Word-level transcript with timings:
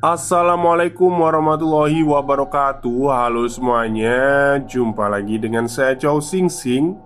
Assalamualaikum 0.00 1.12
warahmatullahi 1.12 2.00
wabarakatuh. 2.00 3.12
Halo 3.12 3.44
semuanya 3.44 4.56
Jumpa 4.64 5.12
lagi 5.12 5.36
dengan 5.36 5.68
saya 5.68 5.92
Chow 5.92 6.24
Sing 6.24 6.48
Sing 6.48 6.96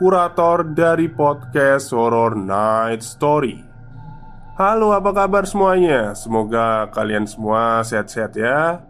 Kurator 0.00 0.64
dari 0.72 1.12
podcast 1.12 1.92
Horror 1.92 2.32
Night 2.32 3.04
Story. 3.04 3.60
Halo 4.56 4.96
apa 4.96 5.12
kabar 5.12 5.44
semuanya? 5.44 6.16
Semoga 6.16 6.88
kalian 6.96 7.28
semua 7.28 7.84
sehat-sehat 7.84 8.32
ya. 8.40 8.80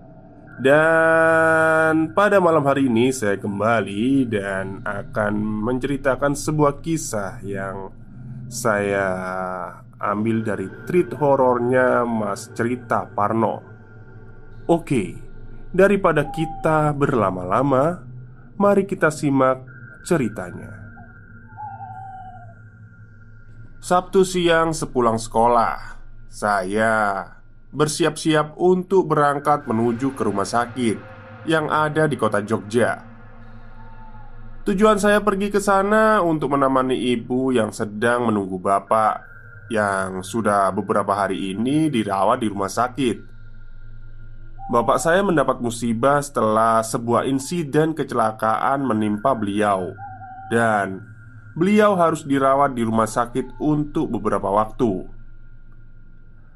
Dan 0.62 2.14
pada 2.14 2.38
malam 2.38 2.62
hari 2.62 2.86
ini 2.86 3.10
saya 3.10 3.34
kembali 3.34 4.30
Dan 4.30 4.86
akan 4.86 5.34
menceritakan 5.42 6.38
sebuah 6.38 6.78
kisah 6.78 7.42
yang 7.42 7.90
saya 8.46 9.10
ambil 10.12 10.44
dari 10.44 10.68
treat 10.84 11.08
horornya 11.16 12.04
Mas 12.04 12.52
Cerita 12.52 13.08
Parno. 13.08 13.64
Oke, 14.68 15.16
daripada 15.72 16.28
kita 16.28 16.92
berlama-lama, 16.92 18.04
mari 18.60 18.84
kita 18.84 19.08
simak 19.08 19.64
ceritanya. 20.04 20.72
Sabtu 23.84 24.24
siang 24.24 24.72
sepulang 24.72 25.20
sekolah, 25.20 25.76
saya 26.32 27.24
bersiap-siap 27.68 28.56
untuk 28.56 29.12
berangkat 29.12 29.68
menuju 29.68 30.16
ke 30.16 30.22
rumah 30.24 30.48
sakit 30.48 30.96
yang 31.44 31.68
ada 31.68 32.08
di 32.08 32.16
kota 32.16 32.40
Jogja. 32.40 33.04
Tujuan 34.64 34.96
saya 34.96 35.20
pergi 35.20 35.52
ke 35.52 35.60
sana 35.60 36.24
untuk 36.24 36.56
menemani 36.56 36.96
ibu 37.12 37.52
yang 37.52 37.68
sedang 37.68 38.32
menunggu 38.32 38.56
bapak 38.56 39.33
yang 39.72 40.20
sudah 40.20 40.68
beberapa 40.74 41.14
hari 41.16 41.56
ini 41.56 41.88
dirawat 41.88 42.44
di 42.44 42.48
rumah 42.52 42.68
sakit. 42.68 43.32
Bapak 44.64 44.96
saya 44.96 45.20
mendapat 45.20 45.60
musibah 45.60 46.24
setelah 46.24 46.80
sebuah 46.80 47.28
insiden 47.28 47.92
kecelakaan 47.92 48.80
menimpa 48.80 49.36
beliau, 49.36 49.92
dan 50.48 51.04
beliau 51.52 51.92
harus 52.00 52.24
dirawat 52.24 52.72
di 52.72 52.80
rumah 52.80 53.04
sakit 53.04 53.60
untuk 53.60 54.08
beberapa 54.08 54.48
waktu. 54.48 55.04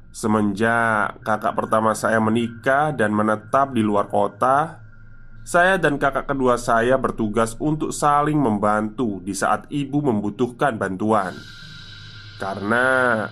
Semenjak 0.09 1.21
kakak 1.21 1.53
pertama 1.53 1.93
saya 1.93 2.17
menikah 2.17 2.89
dan 2.97 3.13
menetap 3.13 3.77
di 3.77 3.85
luar 3.85 4.09
kota, 4.09 4.81
saya 5.45 5.77
dan 5.77 6.01
kakak 6.01 6.33
kedua 6.33 6.57
saya 6.57 6.97
bertugas 6.97 7.53
untuk 7.61 7.93
saling 7.93 8.41
membantu 8.41 9.21
di 9.21 9.37
saat 9.37 9.69
ibu 9.69 10.01
membutuhkan 10.01 10.81
bantuan. 10.81 11.37
Karena 12.39 13.27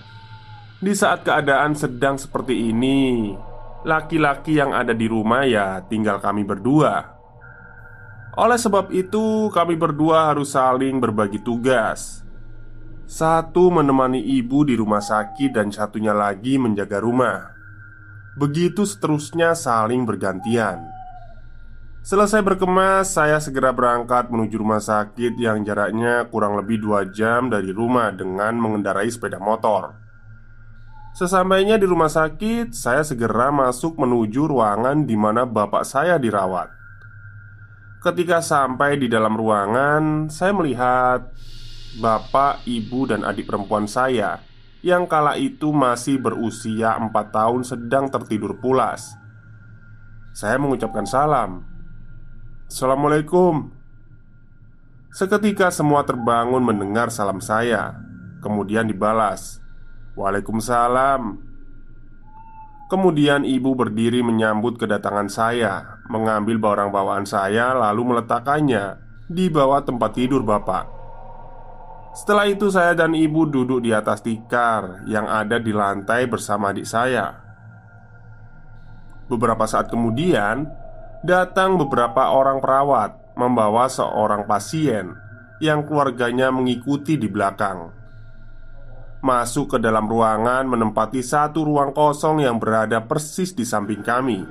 di 0.78 0.92
saat 0.92 1.24
keadaan 1.24 1.72
sedang 1.72 2.20
seperti 2.20 2.68
ini, 2.68 3.32
laki-laki 3.88 4.60
yang 4.60 4.76
ada 4.76 4.92
di 4.92 5.08
rumah 5.08 5.48
ya 5.48 5.80
tinggal 5.88 6.20
kami 6.20 6.44
berdua. 6.44 7.16
Oleh 8.38 8.60
sebab 8.60 8.92
itu, 8.94 9.50
kami 9.50 9.74
berdua 9.74 10.30
harus 10.30 10.54
saling 10.54 11.00
berbagi 11.02 11.42
tugas. 11.42 12.22
Satu 13.08 13.72
menemani 13.72 14.20
ibu 14.20 14.62
di 14.62 14.78
rumah 14.78 15.02
sakit, 15.02 15.56
dan 15.56 15.72
satunya 15.74 16.14
lagi 16.14 16.54
menjaga 16.60 17.02
rumah. 17.02 17.50
Begitu 18.38 18.86
seterusnya, 18.86 19.58
saling 19.58 20.06
bergantian. 20.06 20.97
Selesai 22.02 22.40
berkemas, 22.40 23.10
saya 23.10 23.42
segera 23.42 23.74
berangkat 23.74 24.30
menuju 24.30 24.62
rumah 24.62 24.78
sakit 24.78 25.34
yang 25.36 25.66
jaraknya 25.66 26.24
kurang 26.30 26.54
lebih 26.54 26.78
dua 26.78 27.04
jam 27.10 27.50
dari 27.50 27.74
rumah 27.74 28.14
dengan 28.14 28.54
mengendarai 28.56 29.10
sepeda 29.10 29.42
motor. 29.42 29.98
Sesampainya 31.18 31.74
di 31.74 31.84
rumah 31.90 32.06
sakit, 32.06 32.70
saya 32.70 33.02
segera 33.02 33.50
masuk 33.50 33.98
menuju 33.98 34.46
ruangan 34.46 35.02
di 35.02 35.18
mana 35.18 35.42
bapak 35.42 35.82
saya 35.82 36.14
dirawat. 36.16 36.70
Ketika 37.98 38.38
sampai 38.38 38.94
di 38.94 39.10
dalam 39.10 39.34
ruangan, 39.34 40.30
saya 40.30 40.54
melihat 40.54 41.34
bapak, 41.98 42.62
ibu, 42.62 43.10
dan 43.10 43.26
adik 43.26 43.50
perempuan 43.50 43.90
saya 43.90 44.38
yang 44.78 45.10
kala 45.10 45.34
itu 45.34 45.74
masih 45.74 46.22
berusia 46.22 46.94
empat 46.94 47.34
tahun 47.34 47.66
sedang 47.66 48.06
tertidur 48.06 48.54
pulas. 48.62 49.18
Saya 50.30 50.54
mengucapkan 50.62 51.02
salam 51.02 51.66
Assalamualaikum. 52.68 53.72
Seketika 55.08 55.72
semua 55.72 56.04
terbangun 56.04 56.60
mendengar 56.60 57.08
salam 57.08 57.40
saya 57.40 57.96
Kemudian 58.44 58.84
dibalas 58.84 59.64
Waalaikumsalam. 60.12 61.40
Kemudian 62.92 63.48
ibu 63.48 63.72
berdiri 63.72 64.20
menyambut 64.20 64.76
kedatangan 64.76 65.32
saya 65.32 66.04
Mengambil 66.12 66.60
barang 66.60 66.92
bawaan 66.92 67.24
saya 67.24 67.72
lalu 67.72 68.12
meletakkannya 68.12 69.00
Di 69.32 69.48
bawah 69.48 69.80
tempat 69.80 70.12
tidur 70.12 70.44
bapak. 70.44 70.84
Setelah 72.20 72.52
itu 72.52 72.68
saya 72.68 72.92
dan 72.92 73.16
ibu 73.16 73.48
duduk 73.48 73.80
di 73.80 73.96
atas 73.96 74.20
tikar 74.20 75.08
Yang 75.08 75.24
ada 75.24 75.56
di 75.56 75.72
lantai 75.72 76.28
bersama 76.28 76.76
adik 76.76 76.84
saya. 76.84 77.32
Beberapa 79.24 79.64
saat 79.64 79.88
kemudian 79.88 80.68
datang 81.22 81.74
beberapa 81.74 82.30
orang 82.30 82.62
perawat 82.62 83.34
membawa 83.34 83.90
seorang 83.90 84.46
pasien 84.46 85.14
yang 85.58 85.82
keluarganya 85.86 86.54
mengikuti 86.54 87.18
di 87.18 87.26
belakang. 87.26 87.90
Masuk 89.18 89.74
ke 89.74 89.78
dalam 89.82 90.06
ruangan, 90.06 90.62
menempati 90.70 91.26
satu 91.26 91.66
ruang 91.66 91.90
kosong 91.90 92.38
yang 92.38 92.62
berada 92.62 93.02
persis 93.02 93.50
di 93.50 93.66
samping 93.66 93.98
kami. 94.06 94.46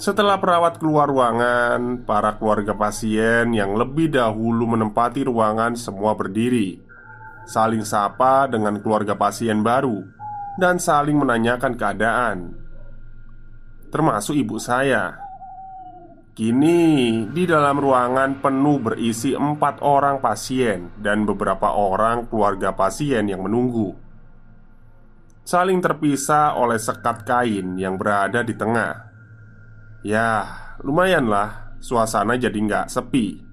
Setelah 0.00 0.40
perawat 0.40 0.80
keluar 0.80 1.08
ruangan, 1.08 2.04
para 2.04 2.36
keluarga 2.40 2.72
pasien 2.72 3.52
yang 3.52 3.76
lebih 3.76 4.12
dahulu 4.12 4.76
menempati 4.76 5.28
ruangan 5.28 5.76
semua 5.76 6.16
berdiri, 6.16 6.80
saling 7.48 7.84
sapa 7.84 8.48
dengan 8.48 8.80
keluarga 8.80 9.16
pasien 9.16 9.60
baru, 9.60 10.04
dan 10.56 10.80
saling 10.80 11.16
menanyakan 11.20 11.76
keadaan 11.76 12.65
termasuk 13.90 14.36
ibu 14.36 14.56
saya. 14.58 15.18
Kini, 16.36 17.24
di 17.32 17.48
dalam 17.48 17.80
ruangan 17.80 18.44
penuh 18.44 18.76
berisi 18.76 19.32
empat 19.32 19.80
orang 19.80 20.20
pasien 20.20 20.92
dan 21.00 21.24
beberapa 21.24 21.72
orang 21.72 22.28
keluarga 22.28 22.76
pasien 22.76 23.24
yang 23.24 23.40
menunggu, 23.40 23.96
saling 25.40 25.80
terpisah 25.80 26.52
oleh 26.60 26.76
sekat 26.76 27.24
kain 27.24 27.80
yang 27.80 27.96
berada 27.96 28.44
di 28.44 28.52
tengah. 28.52 29.08
Ya, 30.04 30.44
lumayanlah, 30.84 31.80
suasana 31.80 32.36
jadi 32.36 32.58
nggak 32.60 32.92
sepi. 32.92 33.46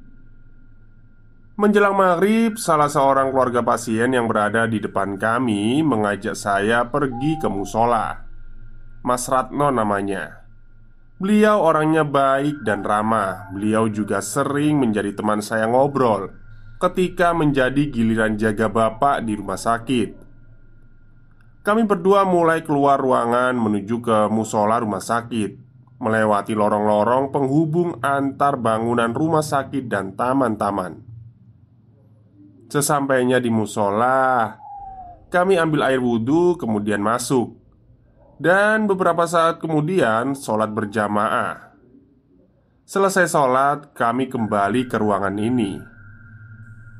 Menjelang 1.54 1.94
maghrib, 1.94 2.58
salah 2.58 2.90
seorang 2.90 3.30
keluarga 3.30 3.62
pasien 3.62 4.10
yang 4.10 4.26
berada 4.26 4.66
di 4.66 4.82
depan 4.82 5.22
kami 5.22 5.86
mengajak 5.86 6.34
saya 6.34 6.84
pergi 6.90 7.38
ke 7.38 7.46
musola. 7.46 8.23
Mas 9.04 9.28
Ratno 9.28 9.68
namanya 9.70 10.44
Beliau 11.24 11.64
orangnya 11.64 12.04
baik 12.04 12.68
dan 12.68 12.84
ramah. 12.84 13.48
Beliau 13.56 13.88
juga 13.88 14.20
sering 14.20 14.84
menjadi 14.84 15.16
teman 15.16 15.40
saya 15.40 15.72
ngobrol 15.72 16.36
ketika 16.84 17.32
menjadi 17.32 17.88
giliran 17.88 18.36
jaga 18.36 18.68
bapak 18.68 19.24
di 19.24 19.40
rumah 19.40 19.56
sakit. 19.56 20.20
Kami 21.64 21.88
berdua 21.88 22.28
mulai 22.28 22.60
keluar 22.60 23.00
ruangan 23.00 23.56
menuju 23.56 24.04
ke 24.04 24.18
musola 24.28 24.84
rumah 24.84 25.00
sakit, 25.00 25.56
melewati 26.04 26.52
lorong-lorong 26.52 27.32
penghubung 27.32 28.04
antar 28.04 28.60
bangunan 28.60 29.16
rumah 29.16 29.48
sakit 29.48 29.88
dan 29.88 30.20
taman-taman. 30.20 31.00
Sesampainya 32.68 33.40
di 33.40 33.48
musola, 33.48 34.60
kami 35.32 35.56
ambil 35.56 35.88
air 35.88 36.04
wudhu, 36.04 36.60
kemudian 36.60 37.00
masuk, 37.00 37.63
dan 38.44 38.92
beberapa 38.92 39.24
saat 39.24 39.64
kemudian 39.64 40.36
sholat 40.36 40.68
berjamaah. 40.76 41.72
Selesai 42.84 43.32
sholat, 43.32 43.96
kami 43.96 44.28
kembali 44.28 44.92
ke 44.92 45.00
ruangan 45.00 45.40
ini. 45.40 45.80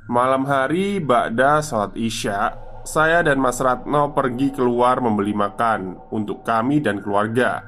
Malam 0.08 0.48
hari, 0.48 1.04
Ba'da 1.04 1.60
sholat 1.60 2.00
Isya, 2.00 2.56
saya 2.88 3.20
dan 3.28 3.44
Mas 3.44 3.60
Ratno 3.60 4.16
pergi 4.16 4.56
keluar 4.56 5.04
membeli 5.04 5.36
makan 5.36 6.00
untuk 6.16 6.48
kami 6.48 6.80
dan 6.80 7.04
keluarga. 7.04 7.60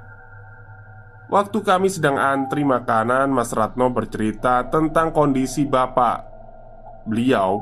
Waktu 1.28 1.60
kami 1.60 1.92
sedang 1.92 2.16
antri 2.16 2.64
makanan, 2.64 3.28
Mas 3.28 3.52
Ratno 3.52 3.92
bercerita 3.92 4.72
tentang 4.72 5.12
kondisi 5.12 5.68
bapak. 5.68 6.24
Beliau 7.12 7.60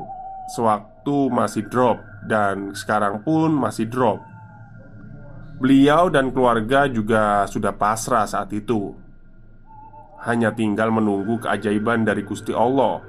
sewaktu 0.54 1.26
masih 1.34 1.66
drop 1.66 1.98
dan 2.30 2.70
sekarang 2.70 3.26
pun 3.26 3.50
masih 3.50 3.90
drop. 3.90 4.33
Beliau 5.64 6.12
dan 6.12 6.28
keluarga 6.28 6.84
juga 6.84 7.48
sudah 7.48 7.72
pasrah 7.72 8.28
saat 8.28 8.52
itu. 8.52 8.92
Hanya 10.20 10.52
tinggal 10.52 10.92
menunggu 10.92 11.40
keajaiban 11.40 12.04
dari 12.04 12.20
Gusti 12.20 12.52
Allah. 12.52 13.00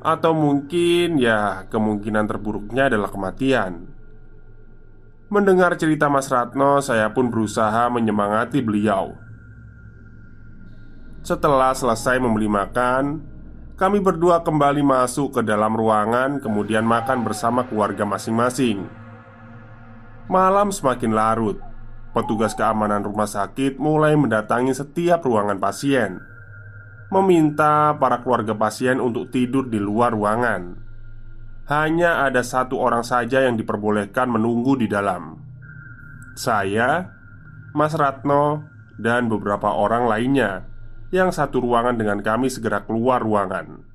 Atau 0.00 0.32
mungkin 0.32 1.20
ya 1.20 1.68
kemungkinan 1.68 2.24
terburuknya 2.24 2.88
adalah 2.88 3.12
kematian. 3.12 3.84
Mendengar 5.28 5.76
cerita 5.76 6.08
Mas 6.08 6.32
Ratno 6.32 6.80
Saya 6.80 7.12
pun 7.12 7.28
berusaha 7.28 7.92
menyemangati 7.92 8.64
beliau. 8.64 9.12
Setelah 11.20 11.76
selesai 11.76 12.16
membeli 12.16 12.48
makan 12.48 13.20
Kami 13.76 14.00
berdua 14.00 14.40
kembali 14.40 14.80
masuk 14.80 15.36
ke 15.36 15.40
dalam 15.44 15.76
ruangan 15.76 16.40
Kemudian 16.40 16.88
makan 16.88 17.28
bersama 17.28 17.68
keluarga 17.68 18.08
masing-masing 18.08 18.97
Malam 20.28 20.68
semakin 20.68 21.16
larut 21.16 21.56
Petugas 22.12 22.52
keamanan 22.52 23.04
rumah 23.04 23.28
sakit 23.28 23.80
mulai 23.80 24.16
mendatangi 24.16 24.76
setiap 24.76 25.24
ruangan 25.24 25.56
pasien 25.56 26.20
meminta 27.08 27.96
para 27.96 28.20
keluarga 28.20 28.52
pasien 28.52 29.00
untuk 29.00 29.32
tidur 29.32 29.64
di 29.68 29.80
luar 29.80 30.12
ruangan. 30.12 30.76
Hanya 31.68 32.24
ada 32.24 32.40
satu 32.40 32.80
orang 32.80 33.04
saja 33.04 33.44
yang 33.44 33.56
diperbolehkan 33.56 34.28
menunggu 34.28 34.76
di 34.76 34.88
dalam. 34.88 35.36
Saya, 36.36 37.08
Mas 37.76 37.92
Ratno, 37.92 38.64
dan 38.96 39.28
beberapa 39.28 39.72
orang 39.72 40.08
lainnya 40.08 40.64
yang 41.12 41.32
satu 41.32 41.60
ruangan 41.64 41.96
dengan 41.96 42.20
kami 42.20 42.48
segera 42.52 42.84
keluar 42.84 43.24
ruangan. 43.24 43.87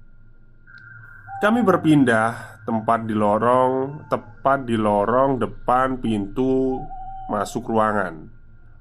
Kami 1.44 1.60
berpindah 1.60 2.64
tempat 2.64 3.04
di 3.04 3.12
lorong, 3.12 4.08
tepat 4.08 4.64
di 4.64 4.80
lorong 4.80 5.44
depan 5.44 6.00
pintu 6.00 6.80
masuk 7.28 7.68
ruangan, 7.68 8.32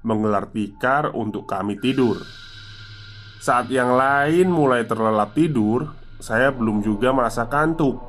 menggelar 0.07 0.47
tikar 0.47 1.11
untuk 1.11 1.43
kami 1.43 1.75
tidur. 1.83 2.23
Saat 3.43 3.67
yang 3.67 3.99
lain 3.99 4.47
mulai 4.47 4.87
terlelap 4.87 5.35
tidur, 5.35 5.91
saya 6.23 6.55
belum 6.55 6.79
juga 6.79 7.11
merasa 7.11 7.51
kantuk. 7.51 7.99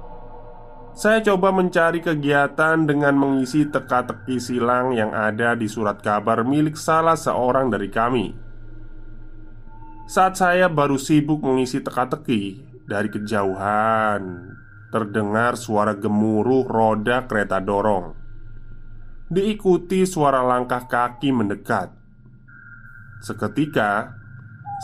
Saya 0.94 1.18
coba 1.26 1.50
mencari 1.50 1.98
kegiatan 1.98 2.86
dengan 2.86 3.18
mengisi 3.18 3.66
teka-teki 3.66 4.38
silang 4.38 4.94
yang 4.94 5.10
ada 5.10 5.58
di 5.58 5.66
surat 5.66 5.98
kabar 5.98 6.46
milik 6.46 6.78
salah 6.78 7.18
seorang 7.18 7.74
dari 7.74 7.90
kami. 7.90 8.30
Saat 10.06 10.38
saya 10.38 10.70
baru 10.70 10.94
sibuk 10.94 11.42
mengisi 11.42 11.82
teka-teki, 11.82 12.73
dari 12.84 13.08
kejauhan 13.08 14.52
terdengar 14.92 15.58
suara 15.58 15.96
gemuruh 15.98 16.68
roda 16.68 17.26
kereta 17.26 17.58
dorong. 17.58 18.14
Diikuti 19.26 20.06
suara 20.06 20.44
langkah 20.44 20.86
kaki 20.86 21.34
mendekat. 21.34 21.90
Seketika, 23.24 24.14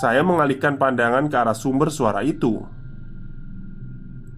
saya 0.00 0.24
mengalihkan 0.24 0.80
pandangan 0.80 1.28
ke 1.28 1.36
arah 1.36 1.54
sumber 1.54 1.92
suara 1.92 2.24
itu. 2.24 2.58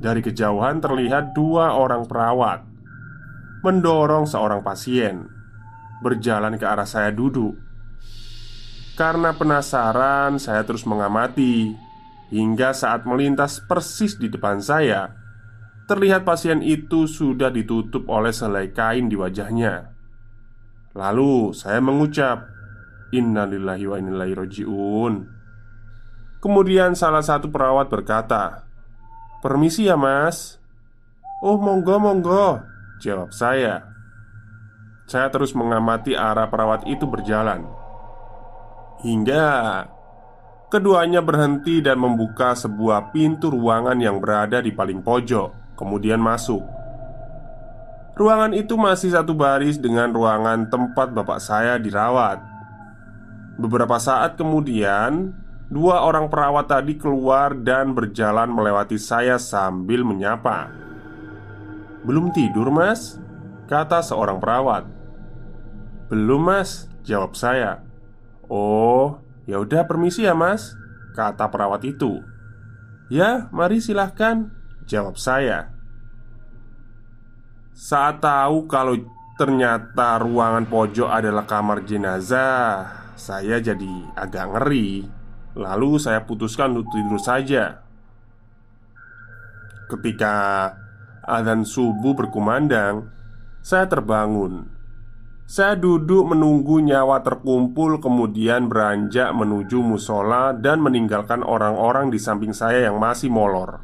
Dari 0.03 0.19
kejauhan 0.19 0.82
terlihat 0.82 1.32
dua 1.32 1.79
orang 1.79 2.05
perawat 2.11 2.67
mendorong 3.62 4.26
seorang 4.26 4.58
pasien 4.67 5.31
berjalan 6.03 6.58
ke 6.58 6.67
arah 6.67 6.85
saya 6.85 7.15
duduk. 7.15 7.55
Karena 8.99 9.32
penasaran, 9.32 10.37
saya 10.37 10.67
terus 10.67 10.82
mengamati 10.85 11.73
hingga 12.32 12.73
saat 12.73 13.05
melintas 13.05 13.61
persis 13.61 14.17
di 14.17 14.32
depan 14.32 14.58
saya. 14.64 15.12
Terlihat 15.84 16.25
pasien 16.25 16.64
itu 16.64 17.05
sudah 17.05 17.52
ditutup 17.52 18.08
oleh 18.08 18.32
selai 18.32 18.73
kain 18.73 19.12
di 19.12 19.14
wajahnya. 19.20 19.93
Lalu 20.96 21.52
saya 21.52 21.84
mengucap, 21.84 22.49
"Innalillahi 23.12 23.84
wa 23.84 23.96
inna 24.00 24.11
ilaihi 24.17 24.34
rajiun." 24.34 25.14
Kemudian 26.43 26.99
salah 26.99 27.23
satu 27.23 27.55
perawat 27.55 27.87
berkata 27.87 28.67
Permisi 29.46 29.87
ya 29.87 29.94
mas 29.94 30.58
Oh 31.38 31.55
monggo 31.55 32.02
monggo 32.02 32.58
Jawab 32.99 33.31
saya 33.31 33.87
Saya 35.06 35.31
terus 35.31 35.55
mengamati 35.55 36.19
arah 36.19 36.50
perawat 36.50 36.82
itu 36.90 37.06
berjalan 37.06 37.62
Hingga 39.06 39.87
Keduanya 40.73 41.21
berhenti 41.21 41.85
dan 41.85 42.01
membuka 42.01 42.57
sebuah 42.57 43.13
pintu 43.13 43.53
ruangan 43.53 44.01
yang 44.01 44.25
berada 44.25 44.65
di 44.65 44.73
paling 44.73 45.05
pojok 45.05 45.77
Kemudian 45.77 46.17
masuk 46.17 46.65
Ruangan 48.17 48.57
itu 48.57 48.81
masih 48.81 49.13
satu 49.13 49.37
baris 49.37 49.77
dengan 49.77 50.09
ruangan 50.17 50.73
tempat 50.73 51.13
bapak 51.13 51.45
saya 51.45 51.77
dirawat 51.77 52.41
Beberapa 53.61 54.01
saat 54.01 54.41
kemudian 54.41 55.37
Dua 55.73 56.05
orang 56.05 56.29
perawat 56.29 56.69
tadi 56.69 57.01
keluar 57.01 57.57
dan 57.57 57.97
berjalan 57.97 58.53
melewati 58.53 59.01
saya 59.01 59.41
sambil 59.41 60.05
menyapa. 60.05 60.69
"Belum 62.05 62.29
tidur, 62.29 62.69
Mas?" 62.69 63.17
kata 63.73 64.05
seorang 64.05 64.37
perawat. 64.37 64.85
"Belum, 66.13 66.44
Mas," 66.44 66.93
jawab 67.08 67.32
saya. 67.41 67.81
"Oh, 68.53 69.17
ya 69.46 69.61
udah 69.63 69.87
permisi 69.87 70.27
ya, 70.27 70.34
Mas," 70.34 70.75
kata 71.15 71.49
perawat 71.49 71.82
itu. 71.87 72.22
"Ya, 73.13 73.49
mari 73.55 73.79
silahkan," 73.82 74.51
jawab 74.89 75.20
saya. 75.20 75.70
Saat 77.72 78.20
tahu 78.22 78.69
kalau 78.69 78.94
ternyata 79.41 80.20
ruangan 80.20 80.69
pojok 80.69 81.08
adalah 81.08 81.49
kamar 81.49 81.82
jenazah, 81.89 82.89
saya 83.17 83.58
jadi 83.58 84.13
agak 84.17 84.55
ngeri. 84.55 85.22
Lalu 85.53 86.01
saya 86.01 86.25
putuskan 86.25 86.72
untuk 86.72 86.89
tidur 86.96 87.20
saja 87.20 87.84
Ketika 89.93 90.72
azan 91.20 91.69
subuh 91.69 92.17
berkumandang 92.17 93.13
Saya 93.61 93.84
terbangun 93.84 94.71
Saya 95.43 95.75
duduk 95.75 96.32
menunggu 96.32 96.79
nyawa 96.79 97.20
terkumpul 97.20 97.99
Kemudian 97.99 98.70
beranjak 98.70 99.34
menuju 99.34 99.82
musola 99.82 100.55
Dan 100.55 100.81
meninggalkan 100.81 101.43
orang-orang 101.43 102.15
di 102.15 102.19
samping 102.22 102.55
saya 102.55 102.87
yang 102.91 103.03
masih 103.03 103.29
molor. 103.29 103.82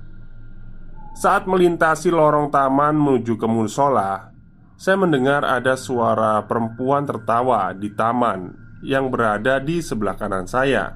Saat 1.18 1.50
melintasi 1.50 2.14
lorong 2.14 2.54
taman 2.54 2.94
menuju 2.94 3.34
ke 3.34 3.46
musola 3.50 4.30
Saya 4.78 4.96
mendengar 5.02 5.42
ada 5.42 5.74
suara 5.74 6.46
perempuan 6.46 7.02
tertawa 7.02 7.74
di 7.74 7.90
taman 7.90 8.54
Yang 8.86 9.04
berada 9.10 9.58
di 9.58 9.82
sebelah 9.82 10.14
kanan 10.14 10.46
saya. 10.46 10.94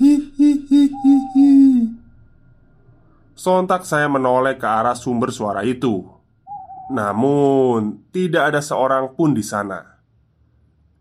Hihihihihi 0.00 1.52
Sontak 3.34 3.84
saya 3.84 4.08
menoleh 4.08 4.56
ke 4.56 4.64
arah 4.64 4.96
sumber 4.96 5.28
suara 5.28 5.66
itu 5.66 6.13
Namun 6.92 8.04
tidak 8.12 8.52
ada 8.52 8.60
seorang 8.60 9.12
pun 9.16 9.32
di 9.32 9.44
sana. 9.44 10.00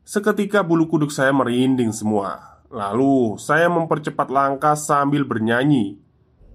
Seketika 0.04 0.64
bulu 0.64 0.88
kuduk 0.88 1.12
saya 1.12 1.32
merinding 1.32 1.92
semua. 1.92 2.62
Lalu 2.72 3.40
saya 3.40 3.72
mempercepat 3.72 4.28
langkah 4.32 4.76
sambil 4.76 5.24
bernyanyi. 5.28 6.00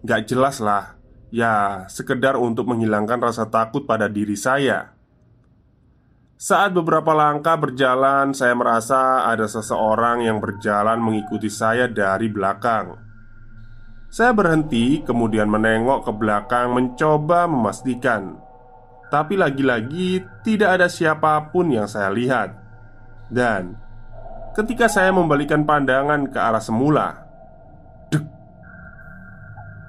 Gak 0.05 0.31
jelas 0.31 0.63
lah 0.63 0.99
Ya 1.29 1.85
sekedar 1.93 2.41
untuk 2.41 2.73
menghilangkan 2.73 3.21
rasa 3.21 3.45
takut 3.53 3.85
pada 3.85 4.09
diri 4.09 4.33
saya. 4.33 4.97
Saat 6.39 6.73
beberapa 6.73 7.13
langkah 7.13 7.59
berjalan, 7.59 8.33
saya 8.33 8.55
merasa 8.55 9.27
ada 9.27 9.45
seseorang 9.45 10.25
yang 10.25 10.39
berjalan 10.39 11.03
mengikuti 11.03 11.51
saya 11.51 11.91
dari 11.91 12.31
belakang. 12.31 12.97
Saya 14.09 14.33
berhenti, 14.33 15.05
kemudian 15.05 15.51
menengok 15.51 16.09
ke 16.09 16.13
belakang, 16.17 16.73
mencoba 16.73 17.45
memastikan, 17.45 18.41
tapi 19.09 19.41
lagi-lagi 19.41 20.25
tidak 20.45 20.81
ada 20.81 20.89
siapa 20.89 21.49
pun 21.49 21.73
yang 21.73 21.89
saya 21.89 22.13
lihat. 22.13 22.53
Dan 23.29 23.77
ketika 24.57 24.89
saya 24.89 25.13
membalikan 25.13 25.65
pandangan 25.65 26.29
ke 26.29 26.39
arah 26.39 26.63
semula, 26.63 27.29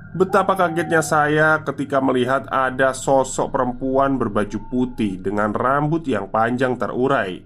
Betapa 0.09 0.57
kagetnya 0.57 1.05
saya 1.05 1.61
ketika 1.61 2.01
melihat 2.01 2.49
ada 2.49 2.97
sosok 2.97 3.53
perempuan 3.53 4.17
berbaju 4.17 4.57
putih 4.65 5.21
dengan 5.21 5.53
rambut 5.53 6.01
yang 6.09 6.25
panjang 6.33 6.73
terurai 6.81 7.45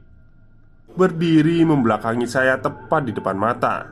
Berdiri 0.94 1.65
membelakangi 1.65 2.30
saya 2.30 2.62
tepat 2.62 3.10
di 3.10 3.18
depan 3.18 3.34
mata. 3.34 3.89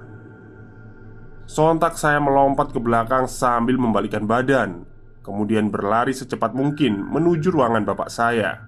Sontak 1.49 1.97
saya 1.97 2.21
melompat 2.21 2.69
ke 2.69 2.77
belakang 2.77 3.25
sambil 3.25 3.75
membalikan 3.75 4.23
badan 4.29 4.85
Kemudian 5.21 5.69
berlari 5.69 6.17
secepat 6.17 6.57
mungkin 6.57 7.05
menuju 7.05 7.53
ruangan 7.53 7.85
bapak 7.85 8.09
saya. 8.09 8.65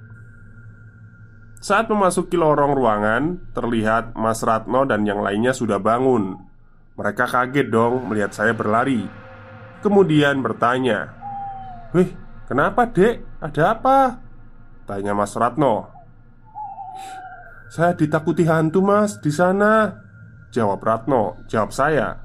Saat 1.63 1.87
memasuki 1.87 2.35
lorong 2.35 2.75
ruangan 2.75 3.39
Terlihat 3.55 4.19
Mas 4.19 4.43
Ratno 4.43 4.83
dan 4.83 5.07
yang 5.07 5.23
lainnya 5.23 5.55
sudah 5.55 5.79
bangun. 5.79 6.35
Mereka 6.93 7.25
kaget 7.25 7.73
dong 7.73 8.05
melihat 8.05 8.35
saya 8.35 8.53
berlari. 8.53 9.07
Kemudian 9.81 10.43
bertanya 10.45 11.09
Wih, 11.93 12.09
kenapa 12.45 12.89
dek? 12.89 13.21
Ada 13.41 13.77
apa? 13.77 14.21
Tanya 14.85 15.13
Mas 15.13 15.33
Ratno. 15.33 15.89
Saya 17.73 17.97
ditakuti 17.97 18.45
hantu 18.45 18.85
mas 18.85 19.17
di 19.17 19.33
sana. 19.33 19.89
Jawab 20.53 20.81
Ratno, 20.85 21.41
jawab 21.49 21.73
saya 21.73 22.23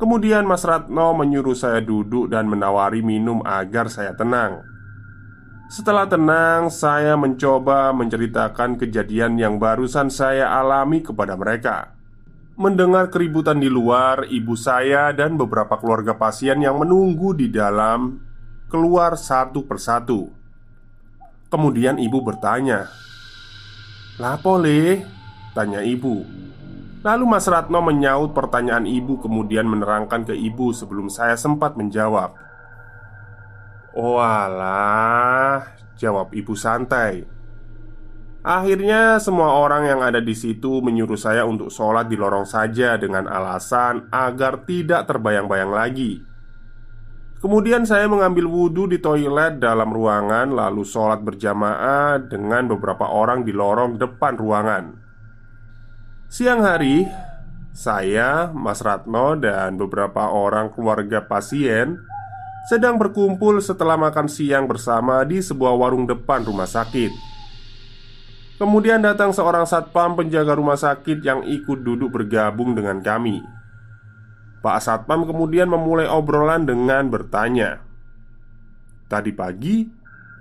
Kemudian 0.00 0.48
Mas 0.48 0.64
Ratno 0.64 1.12
menyuruh 1.12 1.52
saya 1.52 1.84
duduk 1.84 2.32
dan 2.32 2.48
menawari 2.48 3.04
minum 3.04 3.44
agar 3.44 3.92
saya 3.92 4.16
tenang 4.16 4.64
Setelah 5.68 6.08
tenang, 6.08 6.72
saya 6.72 7.20
mencoba 7.20 7.92
menceritakan 7.92 8.80
kejadian 8.80 9.36
yang 9.36 9.60
barusan 9.60 10.08
saya 10.08 10.56
alami 10.56 11.04
kepada 11.04 11.36
mereka 11.36 12.00
Mendengar 12.60 13.08
keributan 13.08 13.56
di 13.56 13.72
luar, 13.72 14.28
ibu 14.28 14.52
saya 14.52 15.16
dan 15.16 15.36
beberapa 15.40 15.80
keluarga 15.80 16.16
pasien 16.16 16.60
yang 16.60 16.76
menunggu 16.76 17.32
di 17.32 17.48
dalam 17.48 18.20
keluar 18.68 19.16
satu 19.16 19.64
persatu. 19.64 20.28
Kemudian 21.48 21.96
ibu 21.96 22.20
bertanya, 22.20 22.84
"Lapo 24.20 24.60
le?" 24.60 25.08
tanya 25.56 25.80
ibu. 25.80 26.20
Lalu 27.00 27.24
Mas 27.24 27.48
Ratno 27.48 27.80
menyaut 27.80 28.36
pertanyaan 28.36 28.84
ibu 28.84 29.16
kemudian 29.16 29.64
menerangkan 29.64 30.28
ke 30.28 30.36
ibu 30.36 30.68
sebelum 30.76 31.08
saya 31.08 31.32
sempat 31.32 31.72
menjawab. 31.72 32.36
"Oh 33.96 34.20
alah," 34.20 35.64
jawab 35.96 36.36
ibu 36.36 36.52
santai. 36.52 37.24
Akhirnya, 38.40 39.20
semua 39.20 39.52
orang 39.52 39.84
yang 39.84 40.00
ada 40.00 40.20
di 40.20 40.32
situ 40.32 40.80
menyuruh 40.80 41.16
saya 41.16 41.44
untuk 41.44 41.68
sholat 41.68 42.08
di 42.08 42.16
lorong 42.16 42.48
saja 42.48 42.96
dengan 42.96 43.28
alasan 43.28 44.08
agar 44.08 44.64
tidak 44.64 45.04
terbayang-bayang 45.04 45.68
lagi. 45.68 46.24
Kemudian, 47.40 47.84
saya 47.84 48.08
mengambil 48.08 48.48
wudhu 48.48 48.88
di 48.88 48.96
toilet 48.96 49.60
dalam 49.60 49.92
ruangan, 49.92 50.56
lalu 50.56 50.88
sholat 50.88 51.20
berjamaah 51.20 52.16
dengan 52.28 52.68
beberapa 52.68 53.12
orang 53.12 53.44
di 53.44 53.52
lorong 53.52 54.00
depan 54.00 54.36
ruangan. 54.40 55.09
Siang 56.30 56.62
hari, 56.62 57.10
saya, 57.74 58.54
Mas 58.54 58.78
Ratno, 58.86 59.34
dan 59.34 59.74
beberapa 59.74 60.30
orang 60.30 60.70
keluarga 60.70 61.18
pasien 61.26 61.98
sedang 62.70 63.02
berkumpul 63.02 63.58
setelah 63.58 63.98
makan 63.98 64.30
siang 64.30 64.70
bersama 64.70 65.26
di 65.26 65.42
sebuah 65.42 65.74
warung 65.74 66.06
depan 66.06 66.46
rumah 66.46 66.70
sakit. 66.70 67.10
Kemudian 68.62 69.02
datang 69.02 69.34
seorang 69.34 69.66
satpam 69.66 70.14
penjaga 70.14 70.54
rumah 70.54 70.78
sakit 70.78 71.18
yang 71.18 71.42
ikut 71.42 71.82
duduk 71.82 72.14
bergabung 72.14 72.78
dengan 72.78 73.02
kami. 73.02 73.42
Pak 74.62 74.86
Satpam 74.86 75.26
kemudian 75.26 75.66
memulai 75.66 76.06
obrolan 76.06 76.62
dengan 76.62 77.10
bertanya, 77.10 77.82
"Tadi 79.10 79.34
pagi 79.34 79.82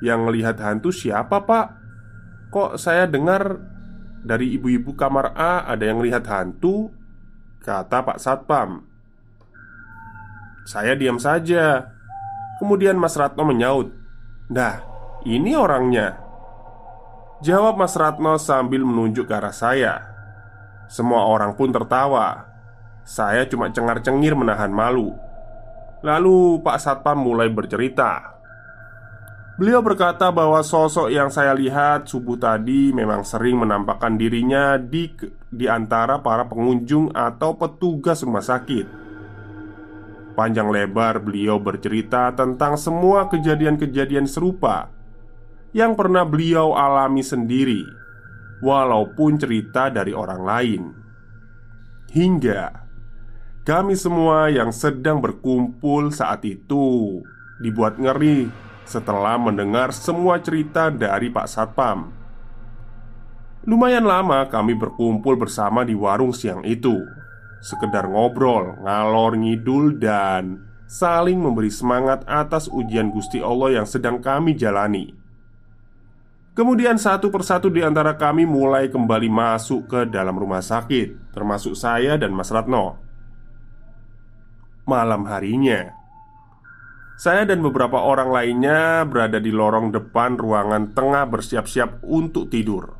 yang 0.05 0.29
melihat 0.29 0.61
hantu 0.61 0.93
siapa, 0.93 1.49
Pak? 1.49 1.67
Kok 2.53 2.77
saya 2.77 3.09
dengar 3.09 3.57
dari 4.21 4.55
ibu-ibu 4.55 4.95
kamar 4.95 5.33
A 5.35 5.67
ada 5.67 5.83
yang 5.83 6.01
melihat 6.01 6.25
hantu?" 6.27 6.91
Kata 7.59 8.01
Pak 8.01 8.17
Satpam. 8.23 8.87
Saya 10.63 10.95
diam 10.95 11.19
saja. 11.19 11.91
Kemudian 12.61 12.95
Mas 12.95 13.15
Ratno 13.19 13.43
menyaut, 13.43 13.91
"Nah, 14.51 14.79
ini 15.27 15.55
orangnya." 15.55 16.29
Jawab 17.39 17.79
Mas 17.79 17.95
Ratno 17.95 18.35
sambil 18.35 18.83
menunjuk 18.83 19.31
ke 19.31 19.31
arah 19.31 19.55
saya 19.55 20.03
Semua 20.91 21.23
orang 21.23 21.55
pun 21.55 21.71
tertawa 21.71 22.51
Saya 23.07 23.47
cuma 23.47 23.71
cengar-cengir 23.71 24.35
menahan 24.35 24.67
malu 24.67 25.15
Lalu 26.03 26.59
Pak 26.59 26.83
Satpam 26.83 27.15
mulai 27.15 27.47
bercerita 27.47 28.38
Beliau 29.59 29.83
berkata 29.83 30.31
bahwa 30.31 30.63
sosok 30.63 31.11
yang 31.11 31.27
saya 31.27 31.51
lihat 31.51 32.07
subuh 32.07 32.39
tadi 32.39 32.95
memang 32.95 33.27
sering 33.27 33.59
menampakkan 33.59 34.15
dirinya 34.15 34.79
di, 34.79 35.11
di 35.51 35.67
antara 35.67 36.23
para 36.23 36.47
pengunjung 36.47 37.11
atau 37.11 37.59
petugas 37.59 38.23
rumah 38.23 38.39
sakit. 38.39 38.87
Panjang 40.31 40.71
lebar 40.71 41.19
beliau 41.19 41.59
bercerita 41.59 42.31
tentang 42.31 42.79
semua 42.79 43.27
kejadian-kejadian 43.27 44.31
serupa 44.31 44.95
yang 45.75 45.91
pernah 45.99 46.23
beliau 46.23 46.71
alami 46.79 47.19
sendiri, 47.19 47.83
walaupun 48.63 49.35
cerita 49.35 49.91
dari 49.91 50.15
orang 50.15 50.41
lain, 50.47 50.81
hingga 52.15 52.87
kami 53.67 53.91
semua 53.99 54.47
yang 54.47 54.71
sedang 54.71 55.19
berkumpul 55.19 56.15
saat 56.15 56.47
itu 56.47 57.19
dibuat 57.59 57.99
ngeri 57.99 58.68
setelah 58.89 59.37
mendengar 59.37 59.93
semua 59.93 60.41
cerita 60.41 60.89
dari 60.89 61.29
Pak 61.29 61.45
Satpam. 61.45 62.09
Lumayan 63.69 64.09
lama 64.09 64.49
kami 64.49 64.73
berkumpul 64.73 65.37
bersama 65.37 65.85
di 65.85 65.93
warung 65.93 66.31
siang 66.31 66.65
itu 66.65 66.95
Sekedar 67.59 68.07
ngobrol, 68.07 68.79
ngalor 68.87 69.35
ngidul 69.35 69.99
dan 69.99 70.63
saling 70.87 71.35
memberi 71.35 71.67
semangat 71.67 72.23
atas 72.23 72.71
ujian 72.71 73.11
Gusti 73.11 73.43
Allah 73.43 73.83
yang 73.83 73.85
sedang 73.85 74.23
kami 74.23 74.55
jalani 74.55 75.11
Kemudian 76.55 76.95
satu 76.95 77.27
persatu 77.27 77.67
di 77.67 77.83
antara 77.83 78.15
kami 78.15 78.47
mulai 78.47 78.87
kembali 78.87 79.27
masuk 79.27 79.91
ke 79.91 80.01
dalam 80.07 80.39
rumah 80.39 80.63
sakit 80.63 81.35
Termasuk 81.35 81.75
saya 81.75 82.15
dan 82.15 82.31
Mas 82.31 82.49
Ratno 82.49 82.95
Malam 84.87 85.27
harinya 85.27 85.98
Saya 87.19 87.43
dan 87.43 87.59
beberapa 87.59 87.99
orang 87.99 88.31
lainnya 88.31 89.03
berada 89.03 89.43
di 89.43 89.51
lorong 89.51 89.91
depan 89.91 90.39
ruangan 90.39 90.95
tengah 90.95 91.27
bersiap-siap 91.27 92.07
untuk 92.07 92.47
tidur 92.47 92.95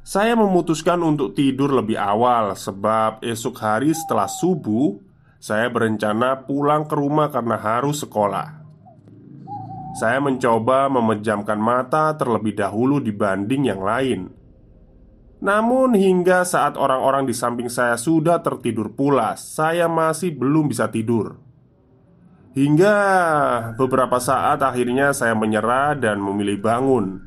Saya 0.00 0.32
memutuskan 0.32 1.04
untuk 1.04 1.36
tidur 1.36 1.76
lebih 1.76 2.00
awal 2.00 2.56
Sebab 2.56 3.20
esok 3.20 3.56
hari 3.60 3.92
setelah 3.92 4.24
subuh 4.24 4.96
Saya 5.36 5.68
berencana 5.68 6.48
pulang 6.48 6.88
ke 6.88 6.96
rumah 6.96 7.28
karena 7.28 7.60
harus 7.60 8.00
sekolah 8.00 8.64
saya 9.96 10.20
mencoba 10.20 10.92
memejamkan 10.92 11.56
mata 11.56 12.12
terlebih 12.20 12.52
dahulu 12.52 13.00
dibanding 13.00 13.72
yang 13.72 13.80
lain. 13.80 14.28
Namun, 15.40 15.96
hingga 15.96 16.44
saat 16.44 16.76
orang-orang 16.76 17.24
di 17.24 17.32
samping 17.32 17.72
saya 17.72 17.96
sudah 17.96 18.44
tertidur 18.44 18.92
pulas, 18.92 19.40
saya 19.40 19.88
masih 19.88 20.36
belum 20.36 20.68
bisa 20.68 20.92
tidur. 20.92 21.45
Hingga 22.56 22.96
beberapa 23.76 24.16
saat 24.16 24.64
akhirnya 24.64 25.12
saya 25.12 25.36
menyerah 25.36 25.92
dan 25.92 26.16
memilih 26.16 26.56
bangun. 26.56 27.20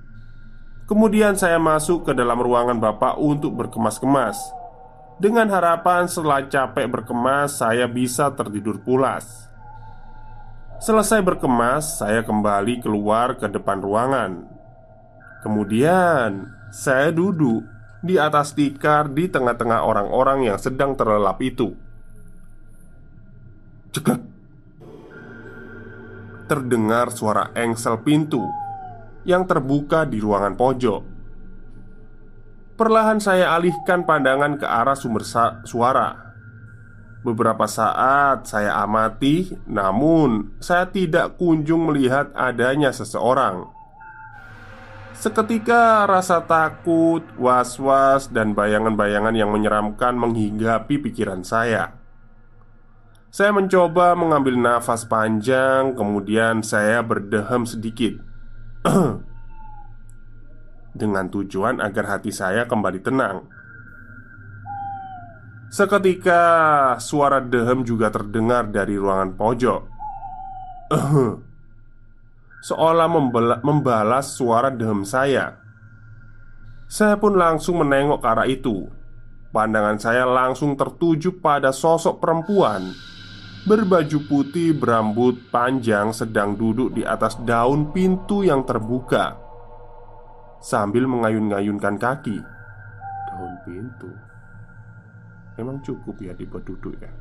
Kemudian 0.89 1.37
saya 1.37 1.61
masuk 1.61 2.09
ke 2.09 2.17
dalam 2.17 2.41
ruangan 2.41 2.81
bapak 2.81 3.21
untuk 3.21 3.53
berkemas-kemas 3.53 4.41
Dengan 5.21 5.45
harapan 5.53 6.09
setelah 6.09 6.49
capek 6.49 6.89
berkemas 6.89 7.61
saya 7.61 7.85
bisa 7.85 8.33
tertidur 8.33 8.81
pulas 8.81 9.49
Selesai 10.79 11.19
berkemas, 11.21 11.99
saya 11.99 12.23
kembali 12.23 12.79
keluar 12.79 13.35
ke 13.35 13.51
depan 13.51 13.83
ruangan. 13.83 14.47
Kemudian, 15.43 16.55
saya 16.71 17.11
duduk 17.11 17.67
di 17.99 18.15
atas 18.15 18.55
tikar 18.55 19.11
di 19.11 19.27
tengah-tengah 19.27 19.83
orang-orang 19.83 20.47
yang 20.47 20.55
sedang 20.55 20.95
terlelap 20.95 21.35
itu. 21.43 21.75
Cekat! 23.91 24.28
Terdengar 26.49 27.13
suara 27.13 27.53
engsel 27.53 28.01
pintu 28.01 28.41
yang 29.21 29.45
terbuka 29.45 30.01
di 30.09 30.17
ruangan 30.17 30.57
pojok. 30.57 31.01
Perlahan 32.73 33.21
saya 33.21 33.53
alihkan 33.53 34.01
pandangan 34.01 34.57
ke 34.57 34.65
arah 34.65 34.97
sumber 34.97 35.21
suara. 35.61 36.33
Beberapa 37.21 37.69
saat 37.69 38.49
saya 38.49 38.81
amati, 38.81 39.51
namun 39.69 40.57
saya 40.57 40.89
tidak 40.89 41.37
kunjung 41.37 41.85
melihat 41.85 42.33
adanya 42.33 42.89
seseorang. 42.89 43.69
Seketika 45.13 46.07
rasa 46.07 46.47
takut, 46.47 47.21
was-was, 47.35 48.31
dan 48.31 48.55
bayangan-bayangan 48.55 49.35
yang 49.35 49.51
menyeramkan 49.51 50.15
menghinggapi 50.15 50.97
pikiran 50.97 51.43
saya. 51.43 51.98
Saya 53.29 53.53
mencoba 53.53 54.17
mengambil 54.17 54.57
nafas 54.57 55.05
panjang, 55.05 55.93
kemudian 55.93 56.65
saya 56.65 57.05
berdehem 57.05 57.61
sedikit 57.61 58.17
dengan 60.99 61.29
tujuan 61.29 61.77
agar 61.77 62.17
hati 62.17 62.33
saya 62.33 62.65
kembali 62.65 63.05
tenang. 63.05 63.45
Seketika 65.69 66.41
suara 66.97 67.37
dehem 67.37 67.85
juga 67.85 68.09
terdengar 68.09 68.65
dari 68.73 68.97
ruangan 68.97 69.37
pojok. 69.37 69.81
seolah 72.65 73.07
membalas 73.61 74.33
suara 74.33 74.73
dehem 74.73 75.05
saya. 75.05 75.61
Saya 76.89 77.21
pun 77.21 77.37
langsung 77.37 77.85
menengok 77.85 78.25
ke 78.25 78.27
arah 78.33 78.49
itu. 78.49 78.89
Pandangan 79.53 80.01
saya 80.01 80.25
langsung 80.25 80.73
tertuju 80.73 81.37
pada 81.37 81.69
sosok 81.69 82.17
perempuan 82.17 82.89
berbaju 83.67 84.19
putih 84.27 84.71
berambut 84.71 85.51
panjang 85.51 86.15
sedang 86.15 86.55
duduk 86.55 86.95
di 86.95 87.03
atas 87.03 87.35
daun 87.43 87.91
pintu 87.91 88.47
yang 88.47 88.63
terbuka 88.63 89.35
sambil 90.63 91.07
mengayun-ngayunkan 91.07 91.95
kaki. 91.99 92.37
Daun 93.31 93.53
pintu 93.67 94.11
memang 95.59 95.83
cukup 95.83 96.15
ya 96.23 96.31
dibuat 96.35 96.63
duduk 96.63 96.95
ya. 96.99 97.11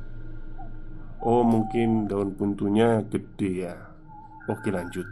Oh, 1.19 1.43
mungkin 1.43 2.07
daun 2.07 2.31
pintunya 2.39 3.03
gede 3.03 3.67
ya. 3.67 3.75
Oke, 4.47 4.71
lanjut. 4.71 5.03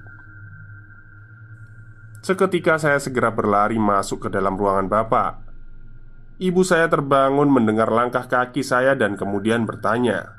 Seketika 2.23 2.79
saya 2.79 2.99
segera 2.99 3.31
berlari 3.31 3.75
masuk 3.75 4.27
ke 4.27 4.29
dalam 4.31 4.59
ruangan 4.59 4.87
bapak 4.91 5.47
Ibu 6.37 6.61
saya 6.61 6.85
terbangun 6.85 7.49
mendengar 7.49 7.89
langkah 7.89 8.29
kaki 8.29 8.61
saya 8.61 8.93
dan 8.93 9.17
kemudian 9.17 9.65
bertanya 9.65 10.37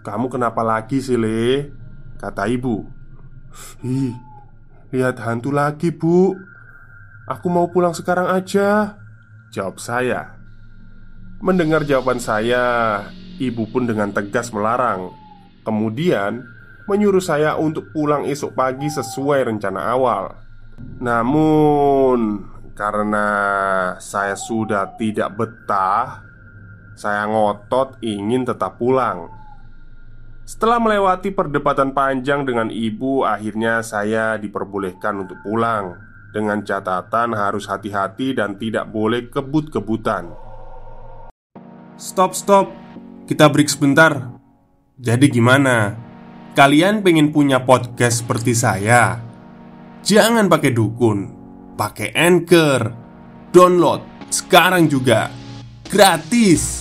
Kamu 0.00 0.32
kenapa 0.32 0.64
lagi 0.64 0.98
sih 1.00 1.20
Le? 1.20 1.70
Kata 2.20 2.48
ibu 2.48 2.84
Ih, 3.84 4.14
lihat 4.92 5.20
hantu 5.24 5.50
lagi 5.50 5.92
bu 5.92 6.36
Aku 7.28 7.48
mau 7.48 7.68
pulang 7.68 7.96
sekarang 7.96 8.28
aja 8.28 8.96
Jawab 9.50 9.80
saya 9.80 10.36
Mendengar 11.40 11.84
jawaban 11.84 12.20
saya 12.20 13.04
Ibu 13.40 13.72
pun 13.72 13.88
dengan 13.88 14.12
tegas 14.12 14.52
melarang 14.52 15.12
Kemudian 15.64 16.44
menyuruh 16.90 17.22
saya 17.22 17.54
untuk 17.54 17.94
pulang 17.94 18.26
esok 18.26 18.58
pagi 18.58 18.90
sesuai 18.90 19.46
rencana 19.46 19.94
awal. 19.94 20.34
Namun, 20.98 22.42
karena 22.74 23.28
saya 24.02 24.34
sudah 24.34 24.98
tidak 24.98 25.38
betah, 25.38 26.26
saya 26.98 27.30
ngotot 27.30 28.02
ingin 28.02 28.42
tetap 28.42 28.74
pulang. 28.82 29.30
Setelah 30.50 30.82
melewati 30.82 31.30
perdebatan 31.30 31.94
panjang 31.94 32.42
dengan 32.42 32.74
ibu, 32.74 33.22
akhirnya 33.22 33.86
saya 33.86 34.34
diperbolehkan 34.34 35.22
untuk 35.22 35.38
pulang 35.46 35.94
dengan 36.34 36.66
catatan 36.66 37.38
harus 37.38 37.70
hati-hati 37.70 38.34
dan 38.34 38.58
tidak 38.58 38.90
boleh 38.90 39.30
kebut-kebutan. 39.30 40.34
Stop, 41.94 42.34
stop, 42.34 42.66
kita 43.30 43.46
break 43.46 43.70
sebentar. 43.70 44.26
Jadi, 44.98 45.30
gimana? 45.30 45.94
Kalian 46.58 47.06
pengen 47.06 47.30
punya 47.30 47.62
podcast 47.62 48.26
seperti 48.26 48.50
saya? 48.50 49.22
Jangan 50.02 50.50
pakai 50.50 50.74
dukun, 50.74 51.18
pakai 51.78 52.10
anchor, 52.10 52.90
download 53.54 54.02
sekarang 54.34 54.90
juga 54.90 55.30
gratis. 55.86 56.79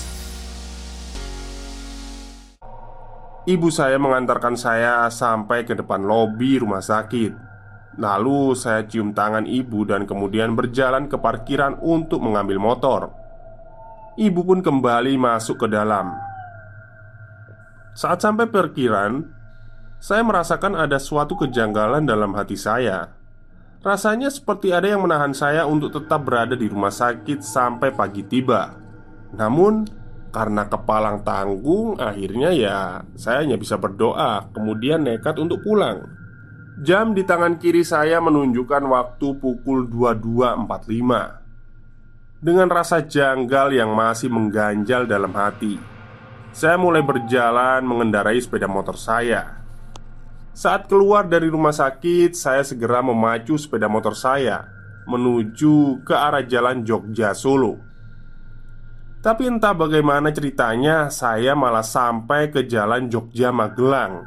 Ibu 3.49 3.73
saya 3.73 3.97
mengantarkan 3.97 4.53
saya 4.53 5.09
sampai 5.09 5.65
ke 5.65 5.73
depan 5.73 6.05
lobi 6.05 6.62
rumah 6.62 6.85
sakit. 6.85 7.33
Lalu 7.97 8.53
saya 8.53 8.85
cium 8.85 9.09
tangan 9.17 9.49
ibu 9.49 9.89
dan 9.89 10.05
kemudian 10.05 10.53
berjalan 10.53 11.09
ke 11.09 11.17
parkiran 11.17 11.81
untuk 11.81 12.21
mengambil 12.21 12.62
motor. 12.62 13.09
Ibu 14.21 14.45
pun 14.45 14.62
kembali 14.62 15.17
masuk 15.17 15.65
ke 15.65 15.67
dalam. 15.73 16.13
Saat 17.97 18.21
sampai 18.21 18.45
parkiran, 18.45 19.25
saya 19.97 20.21
merasakan 20.21 20.77
ada 20.77 21.01
suatu 21.01 21.33
kejanggalan 21.33 22.05
dalam 22.05 22.38
hati 22.38 22.53
saya. 22.53 23.09
Rasanya 23.81 24.29
seperti 24.29 24.69
ada 24.69 24.93
yang 24.93 25.01
menahan 25.01 25.33
saya 25.33 25.65
untuk 25.65 25.97
tetap 25.97 26.21
berada 26.21 26.53
di 26.53 26.69
rumah 26.69 26.93
sakit 26.93 27.41
sampai 27.41 27.97
pagi 27.97 28.21
tiba. 28.21 28.77
Namun, 29.33 29.89
karena 30.29 30.69
kepalang 30.69 31.25
tanggung, 31.25 31.97
akhirnya 31.97 32.53
ya 32.53 33.01
saya 33.17 33.41
hanya 33.45 33.57
bisa 33.57 33.77
berdoa, 33.77 34.49
kemudian 34.53 35.03
nekat 35.05 35.39
untuk 35.41 35.63
pulang. 35.65 36.05
Jam 36.79 37.11
di 37.11 37.27
tangan 37.27 37.59
kiri 37.59 37.83
saya 37.83 38.23
menunjukkan 38.23 38.87
waktu 38.87 39.35
pukul 39.35 39.91
22.45 39.91 42.39
Dengan 42.39 42.71
rasa 42.71 43.03
janggal 43.03 43.75
yang 43.75 43.91
masih 43.91 44.31
mengganjal 44.31 45.03
dalam 45.03 45.35
hati 45.35 45.75
Saya 46.55 46.79
mulai 46.79 47.03
berjalan 47.03 47.83
mengendarai 47.83 48.39
sepeda 48.39 48.71
motor 48.71 48.95
saya 48.95 49.59
saat 50.59 50.91
keluar 50.91 51.23
dari 51.23 51.47
rumah 51.47 51.71
sakit, 51.71 52.35
saya 52.35 52.59
segera 52.67 52.99
memacu 52.99 53.55
sepeda 53.55 53.87
motor 53.87 54.11
saya 54.11 54.67
menuju 55.07 56.03
ke 56.03 56.11
arah 56.11 56.43
jalan 56.43 56.83
Jogja 56.83 57.31
Solo. 57.31 57.79
Tapi 59.19 59.51
entah 59.51 59.75
bagaimana 59.75 60.32
ceritanya, 60.32 61.12
saya 61.12 61.51
malah 61.51 61.84
sampai 61.84 62.47
ke 62.55 62.63
jalan 62.63 63.12
Jogja 63.12 63.51
Magelang. 63.51 64.23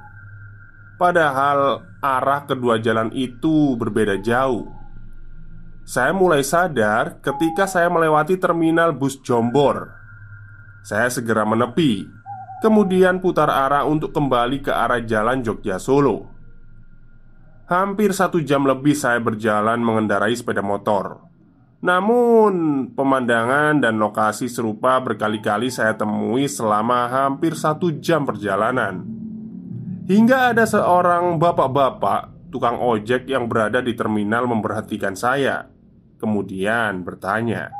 Padahal 1.00 1.80
arah 2.04 2.44
kedua 2.44 2.76
jalan 2.76 3.08
itu 3.16 3.72
berbeda 3.80 4.20
jauh. 4.20 4.68
Saya 5.88 6.12
mulai 6.12 6.44
sadar 6.44 7.18
ketika 7.24 7.64
saya 7.64 7.88
melewati 7.88 8.36
terminal 8.36 8.92
bus 8.92 9.16
Jombor. 9.24 9.96
Saya 10.82 11.06
segera 11.08 11.46
menepi 11.46 12.06
Kemudian 12.62 13.18
putar 13.18 13.50
arah 13.50 13.82
untuk 13.82 14.14
kembali 14.14 14.62
ke 14.62 14.70
arah 14.70 15.02
jalan 15.02 15.42
Jogja 15.42 15.78
Solo 15.82 16.30
Hampir 17.66 18.14
satu 18.14 18.42
jam 18.42 18.62
lebih 18.66 18.94
saya 18.94 19.18
berjalan 19.18 19.78
mengendarai 19.82 20.34
sepeda 20.34 20.62
motor 20.62 21.31
Namun 21.82 22.86
pemandangan 22.94 23.82
dan 23.82 23.98
lokasi 23.98 24.46
serupa 24.46 25.02
berkali-kali 25.02 25.66
saya 25.66 25.98
temui 25.98 26.46
selama 26.46 27.10
hampir 27.10 27.58
satu 27.58 27.90
jam 27.98 28.22
perjalanan. 28.22 29.02
Hingga 30.06 30.54
ada 30.54 30.62
seorang 30.62 31.42
bapak-bapak 31.42 32.54
tukang 32.54 32.78
ojek 32.78 33.26
yang 33.26 33.50
berada 33.50 33.82
di 33.82 33.98
terminal 33.98 34.46
memperhatikan 34.46 35.18
saya 35.18 35.66
Kemudian 36.22 37.02
bertanya 37.02 37.74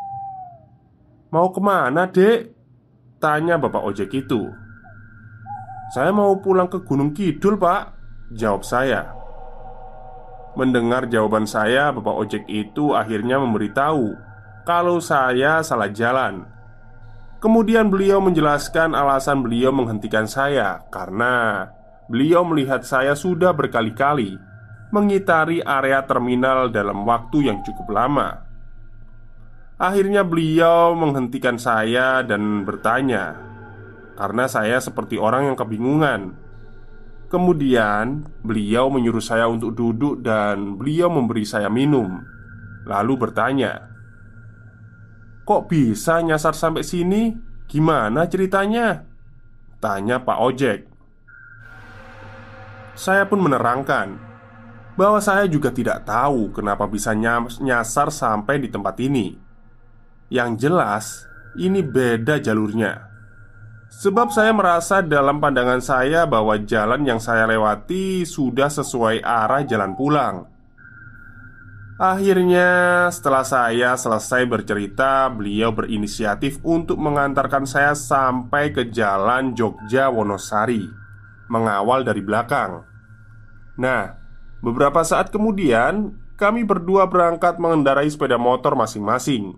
Mau 1.30 1.54
ke 1.54 1.62
mana 1.62 2.10
dek? 2.10 2.50
Tanya 3.22 3.54
bapak 3.54 3.86
ojek 3.86 4.10
itu. 4.18 4.50
Saya 5.94 6.10
mau 6.10 6.34
pulang 6.42 6.66
ke 6.66 6.82
Gunung 6.82 7.14
Kidul 7.14 7.54
pak 7.54 7.94
Jawab 8.34 8.66
saya 8.66 9.21
Mendengar 10.58 11.08
jawaban 11.08 11.48
saya 11.48 11.90
Bapak 11.90 12.14
ojek 12.14 12.44
itu 12.48 12.92
akhirnya 12.92 13.40
memberitahu 13.40 14.16
Kalau 14.68 15.00
saya 15.00 15.64
salah 15.64 15.88
jalan 15.88 16.44
Kemudian 17.42 17.90
beliau 17.90 18.22
menjelaskan 18.22 18.94
alasan 18.94 19.42
beliau 19.42 19.74
menghentikan 19.74 20.30
saya 20.30 20.84
Karena 20.92 21.66
beliau 22.06 22.46
melihat 22.46 22.84
saya 22.86 23.16
sudah 23.18 23.50
berkali-kali 23.56 24.36
Mengitari 24.92 25.64
area 25.64 26.04
terminal 26.04 26.68
dalam 26.68 27.02
waktu 27.08 27.48
yang 27.48 27.64
cukup 27.64 27.88
lama 27.90 28.44
Akhirnya 29.80 30.22
beliau 30.22 30.94
menghentikan 30.94 31.58
saya 31.58 32.22
dan 32.22 32.62
bertanya 32.62 33.52
karena 34.12 34.44
saya 34.46 34.78
seperti 34.78 35.16
orang 35.16 35.52
yang 35.52 35.56
kebingungan. 35.56 36.36
Kemudian 37.32 38.28
beliau 38.44 38.92
menyuruh 38.92 39.24
saya 39.24 39.48
untuk 39.48 39.72
duduk 39.72 40.20
dan 40.20 40.76
beliau 40.76 41.08
memberi 41.08 41.48
saya 41.48 41.72
minum. 41.72 42.20
Lalu 42.84 43.16
bertanya, 43.16 43.88
"Kok 45.48 45.64
bisa 45.64 46.20
nyasar 46.20 46.52
sampai 46.52 46.84
sini? 46.84 47.32
Gimana 47.64 48.28
ceritanya?" 48.28 49.08
Tanya 49.80 50.20
Pak 50.20 50.38
Ojek. 50.44 50.80
Saya 52.92 53.24
pun 53.24 53.40
menerangkan, 53.40 54.12
bahwa 54.92 55.16
saya 55.24 55.48
juga 55.48 55.72
tidak 55.72 56.04
tahu 56.04 56.52
kenapa 56.52 56.84
bisa 56.84 57.16
nyasar 57.16 58.12
sampai 58.12 58.60
di 58.60 58.68
tempat 58.68 59.00
ini. 59.00 59.40
Yang 60.28 60.50
jelas, 60.68 61.04
ini 61.56 61.80
beda 61.80 62.44
jalurnya. 62.44 63.11
Sebab 63.92 64.32
saya 64.32 64.56
merasa 64.56 65.04
dalam 65.04 65.36
pandangan 65.36 65.84
saya 65.84 66.24
bahwa 66.24 66.56
jalan 66.64 67.04
yang 67.04 67.20
saya 67.20 67.44
lewati 67.44 68.24
sudah 68.24 68.72
sesuai 68.72 69.20
arah 69.20 69.68
jalan 69.68 69.92
pulang. 69.92 70.48
Akhirnya, 72.00 73.06
setelah 73.12 73.44
saya 73.44 73.92
selesai 73.94 74.48
bercerita, 74.48 75.28
beliau 75.28 75.76
berinisiatif 75.76 76.58
untuk 76.64 76.96
mengantarkan 76.96 77.68
saya 77.68 77.92
sampai 77.92 78.72
ke 78.72 78.88
jalan 78.88 79.52
Jogja 79.52 80.08
Wonosari, 80.08 80.88
mengawal 81.52 82.02
dari 82.02 82.24
belakang. 82.24 82.82
Nah, 83.76 84.18
beberapa 84.64 85.04
saat 85.04 85.28
kemudian, 85.28 86.16
kami 86.40 86.64
berdua 86.64 87.06
berangkat 87.06 87.60
mengendarai 87.60 88.08
sepeda 88.08 88.40
motor 88.40 88.72
masing-masing. 88.72 89.52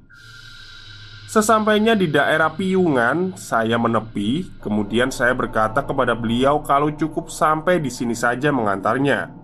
Sesampainya 1.35 1.99
di 1.99 2.07
daerah 2.07 2.47
Piungan, 2.55 3.35
saya 3.35 3.75
menepi, 3.75 4.55
kemudian 4.63 5.11
saya 5.11 5.35
berkata 5.35 5.83
kepada 5.83 6.15
beliau 6.15 6.63
kalau 6.63 6.95
cukup 6.95 7.27
sampai 7.27 7.83
di 7.83 7.91
sini 7.91 8.15
saja 8.15 8.55
mengantarnya. 8.55 9.35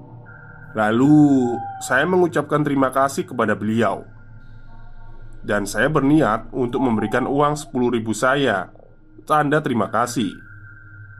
Lalu, 0.79 1.51
saya 1.83 2.07
mengucapkan 2.07 2.63
terima 2.63 2.95
kasih 2.95 3.27
kepada 3.27 3.59
beliau. 3.59 4.07
Dan 5.43 5.67
saya 5.67 5.91
berniat 5.91 6.55
untuk 6.55 6.79
memberikan 6.79 7.27
uang 7.27 7.59
10 7.59 7.97
ribu 7.97 8.13
saya 8.13 8.69
Tanda 9.25 9.65
terima 9.65 9.89
kasih 9.89 10.29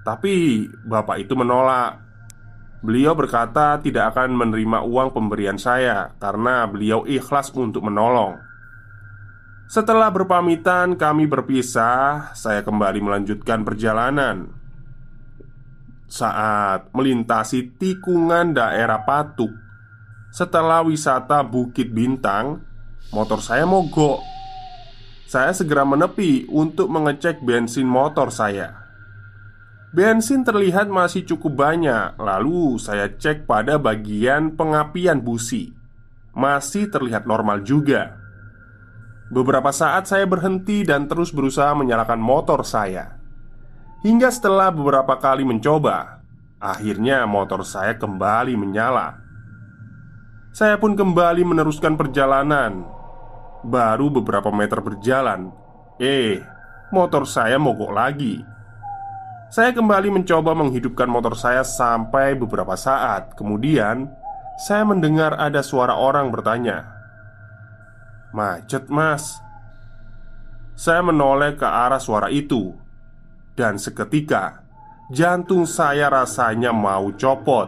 Tapi 0.05 0.69
bapak 0.85 1.25
itu 1.25 1.33
menolak 1.33 1.97
Beliau 2.85 3.17
berkata 3.17 3.81
tidak 3.81 4.13
akan 4.13 4.37
menerima 4.37 4.85
uang 4.85 5.17
pemberian 5.17 5.57
saya 5.57 6.13
Karena 6.21 6.69
beliau 6.69 7.09
ikhlas 7.09 7.49
untuk 7.57 7.81
menolong 7.81 8.50
setelah 9.71 10.11
berpamitan, 10.11 10.99
kami 10.99 11.31
berpisah. 11.31 12.35
Saya 12.35 12.67
kembali 12.67 12.99
melanjutkan 12.99 13.63
perjalanan. 13.63 14.51
Saat 16.11 16.91
melintasi 16.91 17.79
tikungan 17.79 18.51
daerah 18.51 19.07
Patuk, 19.07 19.55
setelah 20.35 20.83
wisata 20.83 21.47
Bukit 21.47 21.95
Bintang, 21.95 22.67
motor 23.15 23.39
saya 23.39 23.63
mogok. 23.63 24.19
Saya 25.31 25.55
segera 25.55 25.87
menepi 25.87 26.51
untuk 26.51 26.91
mengecek 26.91 27.39
bensin 27.39 27.87
motor 27.87 28.35
saya. 28.35 28.75
Bensin 29.95 30.43
terlihat 30.43 30.91
masih 30.91 31.23
cukup 31.23 31.63
banyak, 31.71 32.19
lalu 32.19 32.75
saya 32.83 33.07
cek 33.07 33.47
pada 33.47 33.79
bagian 33.79 34.59
pengapian 34.59 35.23
busi. 35.23 35.71
Masih 36.35 36.91
terlihat 36.91 37.23
normal 37.23 37.63
juga. 37.63 38.20
Beberapa 39.31 39.71
saat 39.71 40.11
saya 40.11 40.27
berhenti 40.27 40.83
dan 40.83 41.07
terus 41.07 41.31
berusaha 41.31 41.71
menyalakan 41.79 42.19
motor 42.19 42.67
saya. 42.67 43.17
Hingga 44.03 44.29
setelah 44.35 44.75
beberapa 44.75 45.15
kali 45.23 45.47
mencoba 45.47 46.21
Akhirnya 46.61 47.25
motor 47.25 47.65
saya 47.65 47.97
kembali 47.97 48.53
menyala. 48.53 49.17
Saya 50.53 50.77
pun 50.77 50.93
kembali 50.93 51.41
meneruskan 51.41 51.97
perjalanan. 51.97 52.85
Baru 53.65 54.13
beberapa 54.13 54.53
meter 54.53 54.85
berjalan 54.85 55.57
Eh, 55.97 56.37
motor 56.93 57.25
saya 57.25 57.57
mogok 57.57 57.93
lagi. 57.97 58.45
Saya 59.49 59.73
kembali 59.73 60.13
mencoba 60.21 60.53
menghidupkan 60.53 61.09
motor 61.09 61.33
saya 61.33 61.65
sampai 61.65 62.37
beberapa 62.37 62.77
saat. 62.77 63.33
Kemudian, 63.37 64.13
saya 64.61 64.85
mendengar 64.85 65.37
ada 65.41 65.65
suara 65.65 65.97
orang 65.97 66.29
bertanya 66.29 67.00
Macet 68.31 68.87
mas. 68.87 69.43
Saya 70.79 71.03
menoleh 71.03 71.59
ke 71.59 71.67
arah 71.67 71.99
suara 71.99 72.31
itu. 72.31 72.73
Dan 73.59 73.77
seketika 73.77 74.63
Jantung 75.11 75.67
saya 75.67 76.07
rasanya 76.07 76.71
mau 76.71 77.11
copot. 77.19 77.67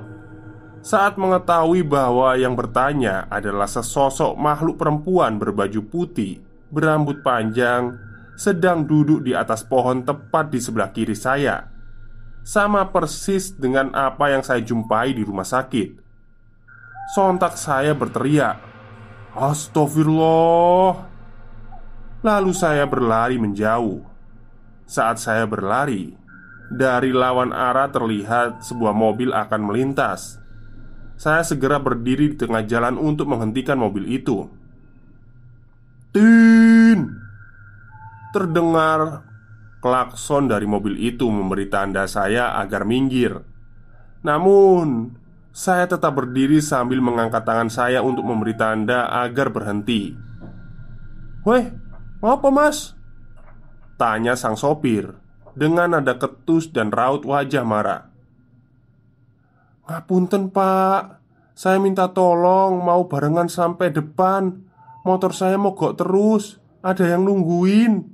Saat 0.83 1.19
mengetahui 1.19 1.83
bahwa 1.83 2.39
yang 2.39 2.55
bertanya 2.55 3.27
adalah 3.27 3.67
sesosok 3.67 4.39
makhluk 4.39 4.79
perempuan 4.79 5.39
berbaju 5.39 5.83
putih 5.87 6.43
Berambut 6.71 7.23
panjang 7.27 7.99
Sedang 8.39 8.87
duduk 8.89 9.27
di 9.27 9.37
atas 9.37 9.67
pohon 9.67 10.07
tepat 10.07 10.49
di 10.49 10.59
sebelah 10.63 10.89
kiri 10.95 11.13
saya. 11.13 11.69
Sama 12.43 12.89
persis 12.91 13.55
dengan 13.55 13.93
apa 13.95 14.33
yang 14.33 14.43
saya 14.43 14.59
jumpai 14.65 15.15
di 15.15 15.23
rumah 15.23 15.47
sakit. 15.47 16.01
Sontak 17.13 17.61
saya 17.61 17.93
berteriak 17.93 18.72
Astagfirullah. 19.33 21.09
Lalu 22.21 22.53
saya 22.53 22.85
berlari 22.85 23.41
menjauh. 23.41 24.05
Saat 24.85 25.25
saya 25.25 25.49
berlari 25.49 26.21
Dari 26.73 27.13
lawan 27.13 27.53
arah 27.53 27.93
terlihat 27.93 28.65
sebuah 28.65 28.97
mobil 28.97 29.33
akan 29.33 29.61
melintas. 29.69 30.41
Saya 31.21 31.45
segera 31.45 31.77
berdiri 31.77 32.33
di 32.33 32.37
tengah 32.41 32.65
jalan 32.65 32.97
untuk 32.97 33.29
menghentikan 33.29 33.77
mobil 33.77 34.09
itu. 34.09 34.49
Tin! 36.17 37.13
Terdengar 38.33 39.21
klakson 39.85 40.49
dari 40.49 40.65
mobil 40.65 40.97
itu 40.97 41.29
memberi 41.29 41.69
tanda 41.69 42.09
saya 42.09 42.57
agar 42.57 42.89
minggir. 42.89 43.45
Namun 44.25 45.13
saya 45.53 45.85
tetap 45.85 46.17
berdiri 46.17 46.65
sambil 46.65 47.05
mengangkat 47.05 47.45
tangan 47.45 47.69
saya 47.69 48.01
untuk 48.01 48.25
memberi 48.25 48.57
tanda 48.57 49.13
agar 49.13 49.53
berhenti. 49.53 50.17
"Weh, 51.45 51.69
apa 52.25 52.49
mas?" 52.49 52.97
Tanya 54.01 54.35
sang 54.35 54.57
sopir 54.57 55.13
dengan 55.53 55.93
nada 55.93 56.17
ketus 56.17 56.73
dan 56.73 56.89
raut 56.89 57.29
wajah 57.29 57.63
marah. 57.63 58.09
"Ngapunten 59.87 60.49
pak, 60.49 61.21
saya 61.53 61.77
minta 61.77 62.09
tolong 62.09 62.81
mau 62.81 63.05
barengan 63.07 63.47
sampai 63.49 63.93
depan 63.93 64.73
Motor 65.03 65.35
saya 65.35 65.59
mogok 65.59 65.99
terus, 65.99 66.63
ada 66.79 67.03
yang 67.03 67.27
nungguin 67.27 68.07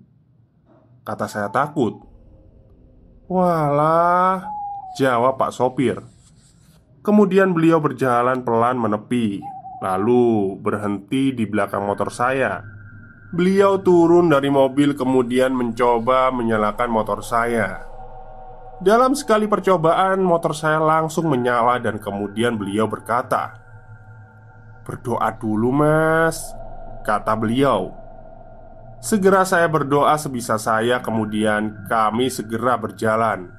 Kata 1.05 1.29
saya 1.29 1.53
takut 1.53 2.01
Walah, 3.29 4.49
jawab 4.97 5.37
pak 5.37 5.53
sopir 5.53 6.01
Kemudian 7.09 7.57
beliau 7.57 7.81
berjalan 7.81 8.45
pelan 8.45 8.77
menepi, 8.77 9.41
lalu 9.81 10.61
berhenti 10.61 11.33
di 11.33 11.49
belakang 11.49 11.89
motor 11.89 12.13
saya. 12.13 12.61
Beliau 13.33 13.81
turun 13.81 14.29
dari 14.29 14.53
mobil, 14.53 14.93
kemudian 14.93 15.57
mencoba 15.57 16.29
menyalakan 16.29 16.93
motor 16.93 17.25
saya. 17.25 17.81
Dalam 18.85 19.17
sekali 19.17 19.49
percobaan, 19.49 20.21
motor 20.21 20.53
saya 20.53 20.85
langsung 20.85 21.33
menyala, 21.33 21.81
dan 21.81 21.97
kemudian 21.97 22.61
beliau 22.61 22.85
berkata, 22.85 23.57
"Berdoa 24.85 25.33
dulu, 25.33 25.73
Mas," 25.73 26.53
kata 27.09 27.33
beliau. 27.41 27.89
Segera 29.01 29.49
saya 29.49 29.65
berdoa 29.65 30.13
sebisa 30.21 30.61
saya, 30.61 31.01
kemudian 31.01 31.89
kami 31.89 32.29
segera 32.29 32.77
berjalan. 32.77 33.58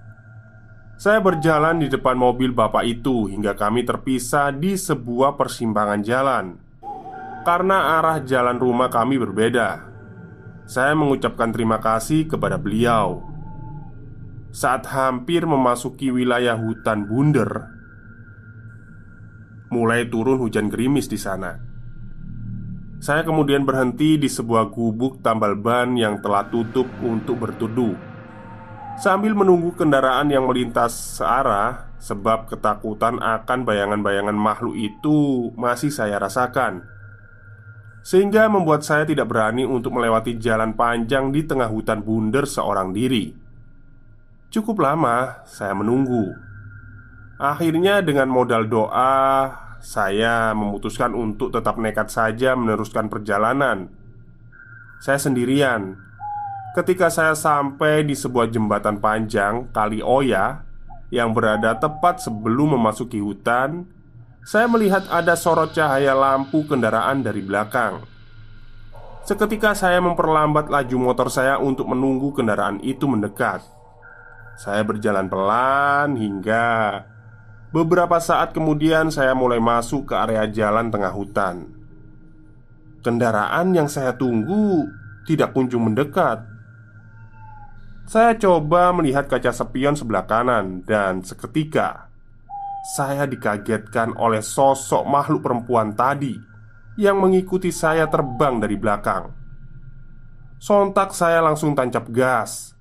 Saya 1.00 1.24
berjalan 1.24 1.80
di 1.80 1.88
depan 1.88 2.20
mobil 2.20 2.52
bapak 2.52 2.84
itu 2.84 3.32
hingga 3.32 3.56
kami 3.56 3.88
terpisah 3.88 4.52
di 4.52 4.76
sebuah 4.76 5.40
persimpangan 5.40 6.04
jalan. 6.04 6.60
Karena 7.48 7.96
arah 7.96 8.20
jalan 8.20 8.60
rumah 8.60 8.92
kami 8.92 9.16
berbeda, 9.16 9.80
saya 10.68 10.92
mengucapkan 11.00 11.56
terima 11.56 11.80
kasih 11.80 12.28
kepada 12.28 12.60
beliau. 12.60 13.24
Saat 14.52 14.92
hampir 14.92 15.48
memasuki 15.48 16.12
wilayah 16.12 16.60
hutan 16.60 17.08
bunder, 17.08 17.48
mulai 19.72 20.04
turun 20.04 20.36
hujan 20.36 20.68
gerimis 20.68 21.08
di 21.08 21.16
sana. 21.16 21.64
Saya 23.00 23.24
kemudian 23.24 23.64
berhenti 23.64 24.20
di 24.20 24.28
sebuah 24.28 24.68
gubuk 24.68 25.24
tambal 25.24 25.56
ban 25.56 25.96
yang 25.96 26.20
telah 26.20 26.52
tutup 26.52 26.92
untuk 27.00 27.40
bertuduh. 27.40 28.09
Sambil 29.00 29.32
menunggu 29.32 29.72
kendaraan 29.74 30.28
yang 30.28 30.46
melintas 30.46 30.92
searah 31.18 31.90
Sebab 32.00 32.48
ketakutan 32.48 33.20
akan 33.20 33.68
bayangan-bayangan 33.68 34.34
makhluk 34.34 34.80
itu 34.80 35.52
masih 35.60 35.92
saya 35.92 36.16
rasakan. 36.16 36.88
Sehingga 38.08 38.48
membuat 38.48 38.88
saya 38.88 39.04
tidak 39.04 39.28
berani 39.28 39.68
untuk 39.68 40.00
melewati 40.00 40.40
jalan 40.40 40.72
panjang 40.80 41.36
di 41.36 41.44
tengah 41.44 41.68
hutan 41.68 42.00
bundar 42.00 42.48
seorang 42.48 42.96
diri. 42.96 43.36
Cukup 44.48 44.80
lama 44.80 45.44
saya 45.44 45.76
menunggu. 45.76 46.32
Akhirnya 47.38 48.04
dengan 48.04 48.28
modal 48.28 48.68
doa 48.68 49.16
Saya 49.80 50.52
memutuskan 50.52 51.16
untuk 51.16 51.56
tetap 51.56 51.80
nekat 51.80 52.12
saja 52.12 52.52
meneruskan 52.52 53.08
perjalanan. 53.08 53.88
Saya 55.00 55.16
sendirian 55.16 55.96
Ketika 56.78 57.10
saya 57.10 57.34
sampai 57.34 58.06
di 58.06 58.14
sebuah 58.14 58.50
jembatan 58.54 59.02
panjang 59.02 59.74
Kali 59.74 60.06
Oya 60.06 60.62
Yang 61.10 61.30
berada 61.34 61.74
tepat 61.78 62.22
sebelum 62.22 62.78
memasuki 62.78 63.18
hutan 63.18 63.90
saya 64.50 64.66
melihat 64.66 65.06
ada 65.14 65.38
sorot 65.38 65.78
cahaya 65.78 66.18
lampu 66.18 66.66
kendaraan 66.66 67.22
dari 67.22 67.46
belakang. 67.46 68.02
Seketika 69.22 69.78
saya 69.78 70.02
memperlambat 70.02 70.74
laju 70.74 70.98
motor 70.98 71.30
saya 71.30 71.62
untuk 71.62 71.86
menunggu 71.86 72.34
kendaraan 72.34 72.82
itu 72.82 73.06
mendekat. 73.06 73.62
Saya 74.58 74.82
berjalan 74.82 75.30
pelan 75.30 76.18
hingga 76.18 77.06
beberapa 77.70 78.18
saat 78.18 78.50
kemudian 78.58 79.14
saya 79.14 79.38
mulai 79.38 79.62
masuk 79.62 80.10
ke 80.10 80.18
area 80.18 80.50
jalan 80.50 80.90
tengah 80.90 81.14
hutan. 81.14 81.70
Kendaraan 83.06 83.78
yang 83.78 83.86
saya 83.86 84.18
tunggu 84.18 84.90
tidak 85.30 85.54
kunjung 85.54 85.94
mendekat. 85.94 86.42
Saya 88.10 88.34
coba 88.42 88.90
melihat 88.90 89.30
kaca 89.30 89.54
spion 89.54 89.94
sebelah 89.94 90.26
kanan, 90.26 90.82
dan 90.82 91.22
seketika 91.22 92.10
saya 92.98 93.30
dikagetkan 93.30 94.18
oleh 94.18 94.42
sosok 94.42 95.06
makhluk 95.06 95.46
perempuan 95.46 95.94
tadi 95.94 96.34
yang 96.98 97.22
mengikuti 97.22 97.70
saya 97.70 98.10
terbang 98.10 98.58
dari 98.58 98.82
belakang. 98.82 99.30
Sontak, 100.58 101.14
saya 101.14 101.38
langsung 101.38 101.78
tancap 101.78 102.10
gas, 102.10 102.74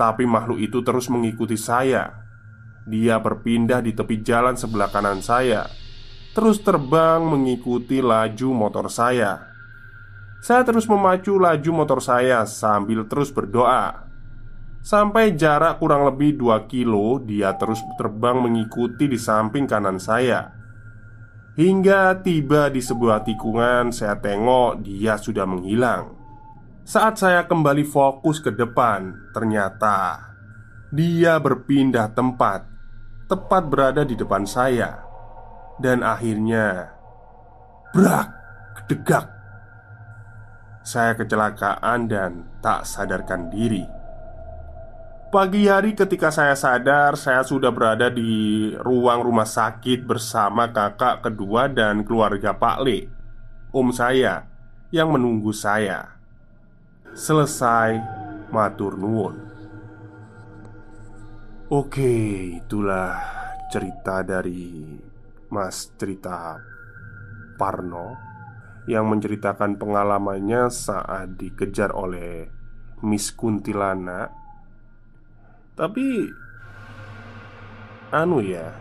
tapi 0.00 0.24
makhluk 0.24 0.56
itu 0.56 0.80
terus 0.80 1.12
mengikuti 1.12 1.60
saya. 1.60 2.24
Dia 2.88 3.20
berpindah 3.20 3.84
di 3.84 3.92
tepi 3.92 4.24
jalan 4.24 4.56
sebelah 4.56 4.88
kanan 4.88 5.20
saya, 5.20 5.68
terus 6.32 6.64
terbang 6.64 7.20
mengikuti 7.20 8.00
laju 8.00 8.48
motor 8.56 8.88
saya. 8.88 9.52
Saya 10.40 10.64
terus 10.64 10.88
memacu 10.88 11.36
laju 11.36 11.70
motor 11.76 12.00
saya 12.00 12.48
sambil 12.48 13.04
terus 13.04 13.28
berdoa 13.28 14.11
Sampai 14.82 15.38
jarak 15.38 15.78
kurang 15.78 16.10
lebih 16.10 16.34
2 16.42 16.66
kilo 16.66 17.22
Dia 17.22 17.54
terus 17.54 17.78
terbang 17.94 18.42
mengikuti 18.42 19.06
di 19.06 19.14
samping 19.14 19.62
kanan 19.70 20.02
saya. 20.02 20.50
Hingga 21.54 22.18
tiba 22.26 22.66
di 22.66 22.82
sebuah 22.82 23.22
tikungan 23.22 23.94
Saya 23.94 24.18
tengok 24.18 24.82
dia 24.82 25.14
sudah 25.14 25.46
menghilang. 25.46 26.18
Saat 26.82 27.22
saya 27.22 27.46
kembali 27.46 27.86
fokus 27.86 28.42
ke 28.42 28.50
depan 28.50 29.30
Ternyata 29.30 30.18
Dia 30.90 31.38
berpindah 31.38 32.10
tempat 32.10 32.66
Tepat 33.30 33.62
berada 33.70 34.02
di 34.02 34.18
depan 34.18 34.42
saya. 34.42 34.98
Dan 35.78 36.02
akhirnya 36.02 36.90
Brak 37.94 38.28
Degak 38.90 39.26
saya 40.82 41.14
kecelakaan 41.14 42.10
dan 42.10 42.42
tak 42.58 42.82
sadarkan 42.82 43.46
diri. 43.54 44.01
Pagi 45.32 45.64
hari 45.64 45.96
ketika 45.96 46.28
saya 46.28 46.52
sadar, 46.52 47.16
saya 47.16 47.40
sudah 47.40 47.72
berada 47.72 48.12
di 48.12 48.68
ruang 48.76 49.24
rumah 49.24 49.48
sakit 49.48 50.04
bersama 50.04 50.68
kakak 50.68 51.24
kedua 51.24 51.72
dan 51.72 52.04
keluarga 52.04 52.52
Pak 52.52 52.84
Le, 52.84 53.08
om 53.72 53.88
saya 53.96 54.44
yang 54.92 55.08
menunggu 55.08 55.48
saya. 55.56 56.20
Selesai 57.16 57.96
matur 58.52 59.00
nuwun. 59.00 59.40
Oke, 61.72 62.12
itulah 62.60 63.16
cerita 63.72 64.20
dari 64.20 65.00
Mas 65.48 65.96
cerita 65.96 66.60
Parno 67.56 68.20
yang 68.84 69.08
menceritakan 69.08 69.80
pengalamannya 69.80 70.68
saat 70.68 71.40
dikejar 71.40 71.96
oleh 71.96 72.52
Miss 73.00 73.32
Kuntilana. 73.32 74.41
Tapi 75.72 76.28
anu 78.12 78.44
ya, 78.44 78.76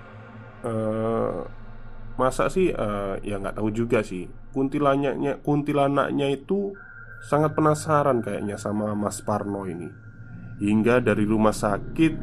uh, 0.67 1.47
masa 2.19 2.51
sih 2.51 2.75
uh, 2.75 3.15
ya 3.23 3.39
nggak 3.39 3.56
tahu 3.56 3.71
juga 3.71 4.04
sih. 4.04 4.27
Kuntilanaknya, 4.51 5.39
kuntilanaknya 5.39 6.27
itu 6.36 6.75
sangat 7.23 7.56
penasaran 7.56 8.19
kayaknya 8.19 8.60
sama 8.60 8.91
Mas 8.91 9.23
Parno 9.23 9.63
ini. 9.63 9.88
Hingga 10.60 10.99
dari 10.99 11.23
rumah 11.23 11.56
sakit 11.56 12.13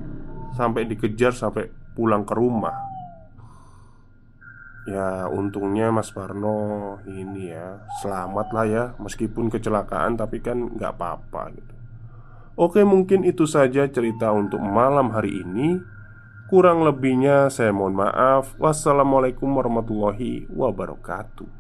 sampai 0.54 0.84
dikejar 0.84 1.32
sampai 1.32 1.72
pulang 1.96 2.28
ke 2.28 2.36
rumah. 2.36 2.88
Ya 4.88 5.28
untungnya 5.28 5.92
Mas 5.92 6.08
Parno 6.08 6.96
ini 7.04 7.52
ya 7.52 7.76
Selamat 8.00 8.48
lah 8.56 8.64
ya 8.64 8.84
Meskipun 8.96 9.52
kecelakaan 9.52 10.16
tapi 10.16 10.40
kan 10.40 10.64
nggak 10.64 10.96
apa-apa 10.96 11.52
gitu 11.52 11.77
Oke 12.58 12.82
mungkin 12.82 13.22
itu 13.22 13.46
saja 13.46 13.86
cerita 13.86 14.34
untuk 14.34 14.58
malam 14.58 15.14
hari 15.14 15.46
ini. 15.46 15.78
Kurang 16.50 16.82
lebihnya 16.82 17.46
saya 17.54 17.70
mohon 17.70 17.94
maaf. 17.94 18.58
Wassalamualaikum 18.58 19.46
warahmatullahi 19.46 20.50
wabarakatuh 20.50 21.57